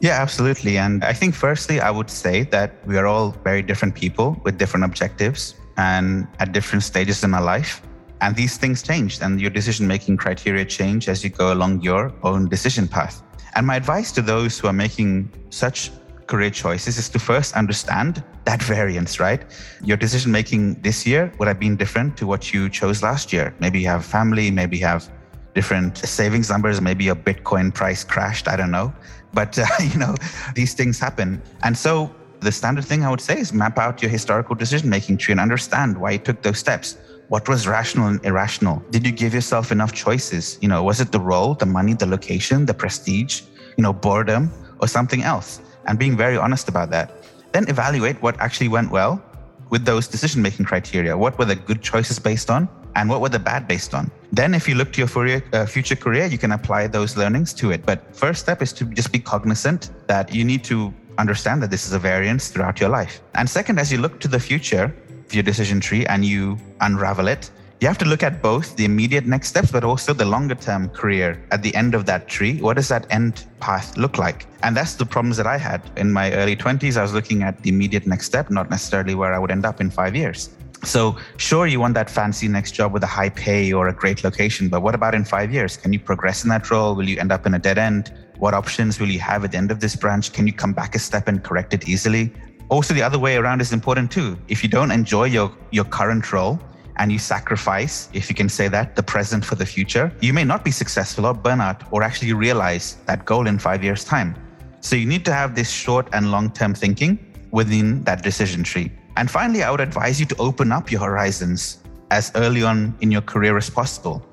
Yeah, 0.00 0.20
absolutely. 0.20 0.78
And 0.78 1.04
I 1.04 1.12
think, 1.12 1.34
firstly, 1.34 1.80
I 1.80 1.90
would 1.90 2.08
say 2.08 2.44
that 2.44 2.72
we 2.86 2.96
are 2.96 3.06
all 3.06 3.32
very 3.44 3.62
different 3.62 3.94
people 3.94 4.40
with 4.42 4.56
different 4.56 4.84
objectives 4.84 5.54
and 5.76 6.26
at 6.40 6.52
different 6.52 6.82
stages 6.82 7.22
in 7.24 7.34
our 7.34 7.42
life. 7.42 7.82
And 8.24 8.34
these 8.34 8.56
things 8.56 8.82
change, 8.82 9.20
and 9.20 9.38
your 9.38 9.50
decision 9.50 9.86
making 9.86 10.16
criteria 10.16 10.64
change 10.64 11.10
as 11.10 11.22
you 11.22 11.28
go 11.28 11.52
along 11.52 11.82
your 11.82 12.10
own 12.22 12.48
decision 12.48 12.88
path. 12.88 13.22
And 13.54 13.66
my 13.66 13.76
advice 13.76 14.10
to 14.12 14.22
those 14.22 14.58
who 14.58 14.66
are 14.66 14.72
making 14.72 15.30
such 15.50 15.90
career 16.26 16.48
choices 16.48 16.96
is 16.96 17.10
to 17.10 17.18
first 17.18 17.54
understand 17.54 18.24
that 18.46 18.62
variance, 18.62 19.20
right? 19.20 19.42
Your 19.82 19.98
decision 19.98 20.32
making 20.32 20.80
this 20.80 21.06
year 21.06 21.34
would 21.38 21.48
have 21.48 21.60
been 21.60 21.76
different 21.76 22.16
to 22.16 22.26
what 22.26 22.54
you 22.54 22.70
chose 22.70 23.02
last 23.02 23.30
year. 23.30 23.54
Maybe 23.60 23.80
you 23.80 23.88
have 23.88 24.06
family, 24.06 24.50
maybe 24.50 24.78
you 24.78 24.86
have 24.86 25.06
different 25.54 25.98
savings 25.98 26.48
numbers. 26.48 26.80
Maybe 26.80 27.04
your 27.04 27.16
Bitcoin 27.16 27.74
price 27.74 28.04
crashed. 28.04 28.48
I 28.48 28.56
don't 28.56 28.70
know. 28.70 28.90
But, 29.34 29.58
uh, 29.58 29.66
you 29.82 29.98
know, 29.98 30.14
these 30.54 30.72
things 30.72 30.98
happen. 30.98 31.42
And 31.62 31.76
so 31.76 32.10
the 32.40 32.52
standard 32.52 32.86
thing 32.86 33.04
I 33.04 33.10
would 33.10 33.20
say 33.20 33.38
is 33.38 33.52
map 33.52 33.78
out 33.78 34.02
your 34.02 34.10
historical 34.10 34.54
decision 34.54 34.88
making 34.88 35.18
tree 35.18 35.32
and 35.32 35.40
understand 35.40 35.98
why 35.98 36.12
you 36.12 36.18
took 36.18 36.42
those 36.42 36.58
steps. 36.58 36.96
What 37.28 37.48
was 37.48 37.66
rational 37.66 38.08
and 38.08 38.24
irrational? 38.24 38.82
Did 38.90 39.06
you 39.06 39.12
give 39.12 39.32
yourself 39.32 39.72
enough 39.72 39.92
choices? 39.92 40.58
You 40.60 40.68
know, 40.68 40.82
was 40.82 41.00
it 41.00 41.10
the 41.10 41.20
role, 41.20 41.54
the 41.54 41.66
money, 41.66 41.94
the 41.94 42.06
location, 42.06 42.66
the 42.66 42.74
prestige, 42.74 43.42
you 43.76 43.82
know, 43.82 43.92
boredom, 43.92 44.52
or 44.80 44.88
something 44.88 45.22
else? 45.22 45.60
And 45.86 45.98
being 45.98 46.16
very 46.16 46.36
honest 46.36 46.68
about 46.68 46.90
that. 46.90 47.24
Then 47.52 47.68
evaluate 47.68 48.20
what 48.20 48.38
actually 48.40 48.68
went 48.68 48.90
well 48.90 49.22
with 49.70 49.84
those 49.84 50.06
decision 50.06 50.42
making 50.42 50.66
criteria. 50.66 51.16
What 51.16 51.38
were 51.38 51.46
the 51.46 51.56
good 51.56 51.82
choices 51.82 52.18
based 52.18 52.50
on? 52.50 52.68
And 52.96 53.08
what 53.08 53.20
were 53.20 53.30
the 53.30 53.38
bad 53.38 53.66
based 53.66 53.94
on? 53.94 54.10
Then, 54.30 54.54
if 54.54 54.68
you 54.68 54.76
look 54.76 54.92
to 54.92 55.00
your 55.00 55.42
uh, 55.52 55.66
future 55.66 55.96
career, 55.96 56.26
you 56.26 56.38
can 56.38 56.52
apply 56.52 56.86
those 56.86 57.16
learnings 57.16 57.52
to 57.54 57.72
it. 57.72 57.84
But 57.84 58.14
first 58.14 58.40
step 58.40 58.62
is 58.62 58.72
to 58.74 58.84
just 58.84 59.10
be 59.12 59.18
cognizant 59.18 59.90
that 60.06 60.32
you 60.32 60.44
need 60.44 60.62
to 60.64 60.94
understand 61.18 61.62
that 61.62 61.70
this 61.70 61.86
is 61.86 61.92
a 61.92 61.98
variance 61.98 62.48
throughout 62.48 62.80
your 62.80 62.90
life. 62.90 63.20
And 63.34 63.48
second, 63.48 63.78
as 63.78 63.90
you 63.90 63.98
look 63.98 64.20
to 64.20 64.28
the 64.28 64.38
future 64.38 64.94
your 65.32 65.42
decision 65.42 65.80
tree 65.80 66.04
and 66.06 66.24
you 66.24 66.58
unravel 66.80 67.28
it, 67.28 67.50
you 67.80 67.88
have 67.88 67.98
to 67.98 68.04
look 68.04 68.22
at 68.22 68.40
both 68.40 68.76
the 68.76 68.84
immediate 68.84 69.26
next 69.26 69.48
steps, 69.48 69.70
but 69.70 69.84
also 69.84 70.14
the 70.14 70.24
longer 70.24 70.54
term 70.54 70.88
career 70.88 71.44
at 71.50 71.62
the 71.62 71.74
end 71.74 71.94
of 71.94 72.06
that 72.06 72.28
tree. 72.28 72.58
What 72.60 72.76
does 72.76 72.88
that 72.88 73.06
end 73.10 73.44
path 73.60 73.96
look 73.98 74.16
like? 74.16 74.46
And 74.62 74.76
that's 74.76 74.94
the 74.94 75.04
problems 75.04 75.36
that 75.36 75.46
I 75.46 75.58
had 75.58 75.82
in 75.96 76.10
my 76.10 76.32
early 76.32 76.56
20s. 76.56 76.96
I 76.96 77.02
was 77.02 77.12
looking 77.12 77.42
at 77.42 77.62
the 77.62 77.68
immediate 77.68 78.06
next 78.06 78.26
step, 78.26 78.48
not 78.48 78.70
necessarily 78.70 79.14
where 79.14 79.34
I 79.34 79.38
would 79.38 79.50
end 79.50 79.66
up 79.66 79.80
in 79.80 79.90
five 79.90 80.16
years. 80.16 80.50
So, 80.82 81.16
sure, 81.36 81.66
you 81.66 81.80
want 81.80 81.94
that 81.94 82.10
fancy 82.10 82.46
next 82.46 82.72
job 82.72 82.92
with 82.92 83.02
a 83.02 83.06
high 83.06 83.30
pay 83.30 83.72
or 83.72 83.88
a 83.88 83.92
great 83.92 84.22
location, 84.22 84.68
but 84.68 84.82
what 84.82 84.94
about 84.94 85.14
in 85.14 85.24
five 85.24 85.52
years? 85.52 85.76
Can 85.76 85.92
you 85.92 85.98
progress 85.98 86.44
in 86.44 86.50
that 86.50 86.70
role? 86.70 86.94
Will 86.94 87.08
you 87.08 87.18
end 87.18 87.32
up 87.32 87.46
in 87.46 87.54
a 87.54 87.58
dead 87.58 87.78
end? 87.78 88.12
What 88.38 88.54
options 88.54 89.00
will 89.00 89.08
you 89.08 89.20
have 89.20 89.44
at 89.44 89.52
the 89.52 89.58
end 89.58 89.70
of 89.70 89.80
this 89.80 89.96
branch? 89.96 90.32
Can 90.32 90.46
you 90.46 90.52
come 90.52 90.72
back 90.72 90.94
a 90.94 90.98
step 90.98 91.28
and 91.28 91.42
correct 91.42 91.72
it 91.72 91.88
easily? 91.88 92.32
Also, 92.68 92.94
the 92.94 93.02
other 93.02 93.18
way 93.18 93.36
around 93.36 93.60
is 93.60 93.72
important 93.72 94.10
too. 94.10 94.38
If 94.48 94.62
you 94.62 94.68
don't 94.68 94.90
enjoy 94.90 95.24
your, 95.24 95.52
your 95.70 95.84
current 95.84 96.32
role 96.32 96.58
and 96.96 97.12
you 97.12 97.18
sacrifice, 97.18 98.08
if 98.12 98.28
you 98.28 98.34
can 98.34 98.48
say 98.48 98.68
that, 98.68 98.96
the 98.96 99.02
present 99.02 99.44
for 99.44 99.54
the 99.54 99.66
future, 99.66 100.12
you 100.20 100.32
may 100.32 100.44
not 100.44 100.64
be 100.64 100.70
successful 100.70 101.26
or 101.26 101.34
burn 101.34 101.60
out 101.60 101.82
or 101.92 102.02
actually 102.02 102.32
realize 102.32 102.96
that 103.06 103.24
goal 103.24 103.46
in 103.46 103.58
five 103.58 103.84
years' 103.84 104.04
time. 104.04 104.34
So 104.80 104.96
you 104.96 105.06
need 105.06 105.24
to 105.24 105.32
have 105.32 105.54
this 105.54 105.70
short 105.70 106.08
and 106.12 106.30
long 106.30 106.50
term 106.50 106.74
thinking 106.74 107.18
within 107.50 108.02
that 108.04 108.22
decision 108.22 108.62
tree. 108.62 108.90
And 109.16 109.30
finally, 109.30 109.62
I 109.62 109.70
would 109.70 109.80
advise 109.80 110.18
you 110.18 110.26
to 110.26 110.36
open 110.36 110.72
up 110.72 110.90
your 110.90 111.00
horizons 111.00 111.78
as 112.10 112.32
early 112.34 112.62
on 112.62 112.96
in 113.00 113.10
your 113.10 113.22
career 113.22 113.56
as 113.56 113.70
possible. 113.70 114.24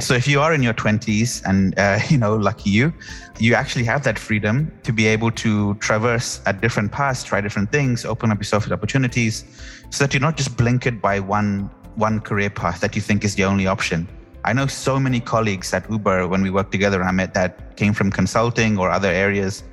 So 0.00 0.14
if 0.14 0.28
you 0.28 0.40
are 0.40 0.54
in 0.54 0.62
your 0.62 0.74
20s 0.74 1.42
and 1.44 1.76
uh, 1.78 1.98
you 2.08 2.18
know 2.18 2.36
lucky 2.36 2.70
you, 2.70 2.92
you 3.38 3.54
actually 3.54 3.84
have 3.84 4.04
that 4.04 4.18
freedom 4.18 4.70
to 4.84 4.92
be 4.92 5.06
able 5.06 5.30
to 5.32 5.74
traverse 5.74 6.40
at 6.46 6.60
different 6.60 6.92
paths, 6.92 7.24
try 7.24 7.40
different 7.40 7.72
things, 7.72 8.04
open 8.04 8.30
up 8.30 8.38
yourself 8.38 8.66
to 8.66 8.72
opportunities, 8.72 9.44
so 9.90 10.04
that 10.04 10.14
you're 10.14 10.20
not 10.20 10.36
just 10.36 10.56
blinkered 10.56 11.00
by 11.00 11.18
one 11.20 11.70
one 11.96 12.20
career 12.20 12.48
path 12.48 12.80
that 12.80 12.94
you 12.94 13.02
think 13.02 13.24
is 13.24 13.34
the 13.34 13.44
only 13.44 13.66
option. 13.66 14.06
I 14.44 14.52
know 14.52 14.68
so 14.68 15.00
many 15.00 15.18
colleagues 15.18 15.74
at 15.74 15.90
Uber 15.90 16.28
when 16.28 16.42
we 16.42 16.50
worked 16.50 16.70
together, 16.70 17.00
Amit, 17.00 17.34
that 17.34 17.76
came 17.76 17.92
from 17.92 18.12
consulting 18.12 18.78
or 18.78 18.88
other 18.88 19.08
areas 19.08 19.64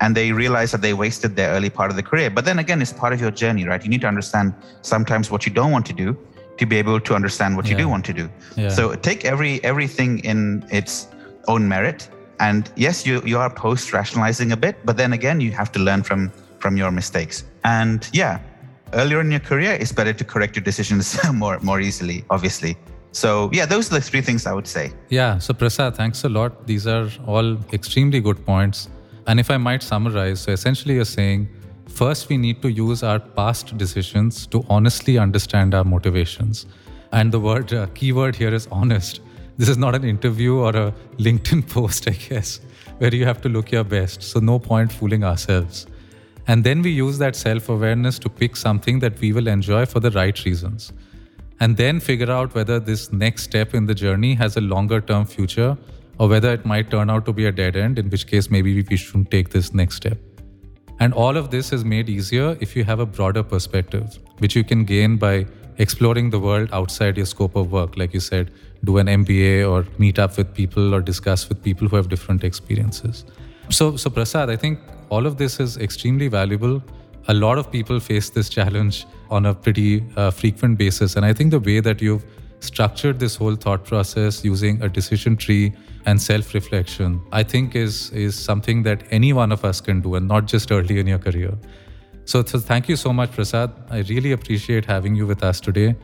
and 0.00 0.16
they 0.16 0.32
realize 0.32 0.72
that 0.72 0.80
they 0.80 0.94
wasted 0.94 1.36
their 1.36 1.50
early 1.50 1.68
part 1.68 1.90
of 1.90 1.96
the 1.96 2.02
career. 2.02 2.30
But 2.30 2.44
then 2.44 2.58
again, 2.58 2.80
it's 2.80 2.92
part 2.92 3.12
of 3.12 3.20
your 3.20 3.30
journey, 3.30 3.66
right? 3.66 3.82
You 3.82 3.90
need 3.90 4.00
to 4.00 4.08
understand 4.08 4.54
sometimes 4.80 5.30
what 5.30 5.46
you 5.46 5.52
don't 5.52 5.70
want 5.70 5.84
to 5.86 5.92
do 5.92 6.16
to 6.58 6.66
be 6.66 6.76
able 6.76 7.00
to 7.00 7.14
understand 7.14 7.56
what 7.56 7.66
yeah. 7.66 7.72
you 7.72 7.78
do 7.78 7.88
want 7.88 8.04
to 8.06 8.12
do. 8.12 8.28
Yeah. 8.56 8.68
So 8.68 8.94
take 8.94 9.24
every 9.24 9.62
everything 9.64 10.20
in 10.20 10.66
its 10.70 11.08
own 11.48 11.68
merit. 11.68 12.08
And 12.40 12.70
yes, 12.76 13.06
you 13.06 13.22
you 13.24 13.38
are 13.38 13.50
post 13.50 13.92
rationalizing 13.92 14.52
a 14.52 14.56
bit, 14.56 14.76
but 14.84 14.96
then 14.96 15.12
again, 15.12 15.40
you 15.40 15.52
have 15.52 15.72
to 15.72 15.78
learn 15.78 16.02
from 16.02 16.30
from 16.58 16.76
your 16.76 16.90
mistakes. 16.90 17.44
And 17.64 18.08
yeah, 18.12 18.40
earlier 18.92 19.20
in 19.20 19.30
your 19.30 19.40
career, 19.40 19.72
it's 19.72 19.92
better 19.92 20.12
to 20.12 20.24
correct 20.24 20.56
your 20.56 20.64
decisions 20.64 21.18
more 21.32 21.58
more 21.60 21.80
easily, 21.80 22.24
obviously. 22.30 22.76
So 23.12 23.50
yeah, 23.52 23.64
those 23.66 23.90
are 23.90 23.94
the 23.94 24.00
three 24.00 24.20
things 24.20 24.46
I 24.46 24.52
would 24.52 24.66
say. 24.66 24.92
Yeah. 25.08 25.38
So 25.38 25.54
Prasad, 25.54 25.96
thanks 25.96 26.24
a 26.24 26.28
lot. 26.28 26.66
These 26.66 26.86
are 26.86 27.08
all 27.26 27.56
extremely 27.72 28.20
good 28.20 28.44
points. 28.44 28.88
And 29.26 29.40
if 29.40 29.50
I 29.50 29.56
might 29.56 29.82
summarize, 29.82 30.40
so 30.40 30.52
essentially 30.52 30.94
you're 30.94 31.04
saying 31.04 31.48
first 31.96 32.28
we 32.28 32.36
need 32.36 32.60
to 32.60 32.70
use 32.70 33.02
our 33.02 33.18
past 33.18 33.78
decisions 33.78 34.46
to 34.48 34.62
honestly 34.68 35.16
understand 35.16 35.74
our 35.74 35.84
motivations. 35.84 36.66
And 37.10 37.32
the 37.32 37.40
word 37.40 37.72
uh, 37.72 37.86
keyword 37.94 38.36
here 38.36 38.52
is 38.52 38.68
honest. 38.70 39.20
This 39.56 39.70
is 39.70 39.78
not 39.78 39.94
an 39.94 40.04
interview 40.04 40.56
or 40.56 40.76
a 40.76 40.94
LinkedIn 41.16 41.66
post, 41.74 42.06
I 42.06 42.12
guess, 42.12 42.60
where 42.98 43.14
you 43.14 43.24
have 43.24 43.40
to 43.42 43.48
look 43.48 43.72
your 43.72 43.84
best. 43.84 44.22
So 44.22 44.40
no 44.40 44.58
point 44.58 44.92
fooling 44.92 45.24
ourselves. 45.24 45.86
And 46.46 46.62
then 46.62 46.82
we 46.82 46.90
use 46.90 47.16
that 47.18 47.34
self 47.34 47.70
awareness 47.70 48.18
to 48.20 48.28
pick 48.28 48.56
something 48.56 48.98
that 49.00 49.18
we 49.18 49.32
will 49.32 49.48
enjoy 49.48 49.86
for 49.86 50.00
the 50.00 50.10
right 50.10 50.44
reasons. 50.44 50.92
And 51.60 51.78
then 51.78 51.98
figure 52.00 52.30
out 52.30 52.54
whether 52.54 52.78
this 52.78 53.10
next 53.10 53.44
step 53.44 53.74
in 53.74 53.86
the 53.86 53.94
journey 53.94 54.34
has 54.34 54.58
a 54.58 54.60
longer 54.60 55.00
term 55.00 55.24
future 55.24 55.78
or 56.18 56.28
whether 56.28 56.52
it 56.52 56.66
might 56.66 56.90
turn 56.90 57.08
out 57.08 57.24
to 57.24 57.32
be 57.32 57.46
a 57.46 57.52
dead 57.52 57.74
end, 57.74 57.98
in 57.98 58.10
which 58.10 58.26
case 58.26 58.50
maybe 58.50 58.82
we 58.82 58.96
shouldn't 58.96 59.30
take 59.30 59.48
this 59.48 59.72
next 59.72 59.96
step. 59.96 60.18
And 60.98 61.12
all 61.12 61.36
of 61.36 61.50
this 61.50 61.72
is 61.72 61.84
made 61.84 62.08
easier 62.08 62.56
if 62.60 62.74
you 62.74 62.84
have 62.84 63.00
a 63.00 63.06
broader 63.06 63.42
perspective, 63.42 64.18
which 64.38 64.56
you 64.56 64.64
can 64.64 64.84
gain 64.84 65.16
by 65.16 65.46
exploring 65.78 66.30
the 66.30 66.38
world 66.40 66.70
outside 66.72 67.16
your 67.16 67.26
scope 67.26 67.54
of 67.54 67.70
work. 67.70 67.96
Like 67.96 68.14
you 68.14 68.20
said, 68.20 68.50
do 68.84 68.98
an 68.98 69.06
MBA 69.06 69.70
or 69.70 69.86
meet 69.98 70.18
up 70.18 70.36
with 70.38 70.54
people 70.54 70.94
or 70.94 71.00
discuss 71.00 71.48
with 71.48 71.62
people 71.62 71.88
who 71.88 71.96
have 71.96 72.08
different 72.08 72.44
experiences. 72.44 73.24
So, 73.68 73.96
so 73.96 74.08
Prasad, 74.08 74.48
I 74.48 74.56
think 74.56 74.78
all 75.10 75.26
of 75.26 75.36
this 75.36 75.60
is 75.60 75.76
extremely 75.76 76.28
valuable. 76.28 76.82
A 77.28 77.34
lot 77.34 77.58
of 77.58 77.70
people 77.70 78.00
face 78.00 78.30
this 78.30 78.48
challenge 78.48 79.06
on 79.30 79.46
a 79.46 79.54
pretty 79.54 80.04
uh, 80.16 80.30
frequent 80.30 80.78
basis. 80.78 81.16
And 81.16 81.26
I 81.26 81.32
think 81.32 81.50
the 81.50 81.60
way 81.60 81.80
that 81.80 82.00
you've 82.00 82.24
structured 82.60 83.18
this 83.18 83.36
whole 83.36 83.54
thought 83.54 83.84
process 83.84 84.44
using 84.44 84.82
a 84.82 84.88
decision 84.88 85.36
tree 85.36 85.72
and 86.06 86.20
self-reflection 86.20 87.20
i 87.32 87.42
think 87.42 87.74
is 87.74 88.10
is 88.12 88.34
something 88.34 88.82
that 88.82 89.02
any 89.10 89.32
one 89.32 89.52
of 89.52 89.64
us 89.64 89.80
can 89.80 90.00
do 90.00 90.14
and 90.14 90.26
not 90.26 90.46
just 90.46 90.72
early 90.72 90.98
in 90.98 91.06
your 91.06 91.18
career. 91.18 91.52
So, 92.24 92.42
so 92.44 92.58
thank 92.58 92.88
you 92.88 92.96
so 92.96 93.12
much 93.12 93.30
prasad. 93.30 93.72
I 93.88 93.98
really 94.08 94.32
appreciate 94.32 94.84
having 94.84 95.14
you 95.14 95.26
with 95.28 95.44
us 95.44 95.60
today. 95.60 95.94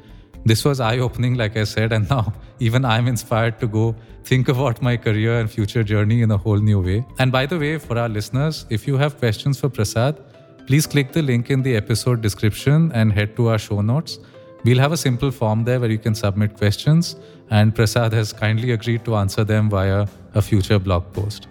This 0.44 0.64
was 0.64 0.80
eye-opening 0.80 1.34
like 1.34 1.56
i 1.56 1.64
said 1.64 1.92
and 1.92 2.08
now 2.14 2.32
even 2.58 2.84
i'm 2.84 3.08
inspired 3.08 3.58
to 3.60 3.66
go 3.66 3.94
think 4.24 4.48
about 4.48 4.82
my 4.82 4.96
career 4.96 5.38
and 5.40 5.50
future 5.50 5.82
journey 5.82 6.22
in 6.22 6.30
a 6.30 6.36
whole 6.36 6.58
new 6.58 6.80
way. 6.80 7.04
And 7.18 7.32
by 7.32 7.46
the 7.46 7.58
way 7.58 7.78
for 7.78 7.98
our 7.98 8.08
listeners 8.08 8.66
if 8.70 8.86
you 8.86 8.96
have 8.96 9.18
questions 9.18 9.60
for 9.60 9.68
prasad 9.68 10.22
please 10.66 10.86
click 10.86 11.12
the 11.12 11.22
link 11.22 11.50
in 11.50 11.62
the 11.62 11.76
episode 11.76 12.20
description 12.20 12.90
and 12.92 13.12
head 13.12 13.36
to 13.36 13.48
our 13.48 13.58
show 13.58 13.80
notes 13.80 14.18
We'll 14.64 14.78
have 14.78 14.92
a 14.92 14.96
simple 14.96 15.30
form 15.30 15.64
there 15.64 15.80
where 15.80 15.90
you 15.90 15.98
can 15.98 16.14
submit 16.14 16.56
questions, 16.56 17.16
and 17.50 17.74
Prasad 17.74 18.12
has 18.12 18.32
kindly 18.32 18.72
agreed 18.72 19.04
to 19.04 19.16
answer 19.16 19.44
them 19.44 19.68
via 19.68 20.06
a 20.34 20.42
future 20.42 20.78
blog 20.78 21.12
post. 21.12 21.48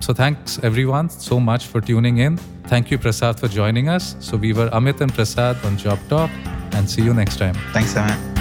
So, 0.00 0.12
thanks 0.12 0.58
everyone 0.62 1.08
so 1.10 1.40
much 1.40 1.66
for 1.66 1.80
tuning 1.80 2.18
in. 2.18 2.36
Thank 2.68 2.90
you, 2.90 2.98
Prasad, 2.98 3.38
for 3.38 3.48
joining 3.48 3.88
us. 3.88 4.16
So, 4.20 4.36
we 4.36 4.52
were 4.52 4.68
Amit 4.70 5.00
and 5.00 5.12
Prasad 5.12 5.56
on 5.64 5.76
Job 5.76 5.98
Talk, 6.08 6.30
and 6.72 6.88
see 6.88 7.02
you 7.02 7.14
next 7.14 7.38
time. 7.38 7.54
Thanks, 7.72 7.94
Amit. 7.94 8.35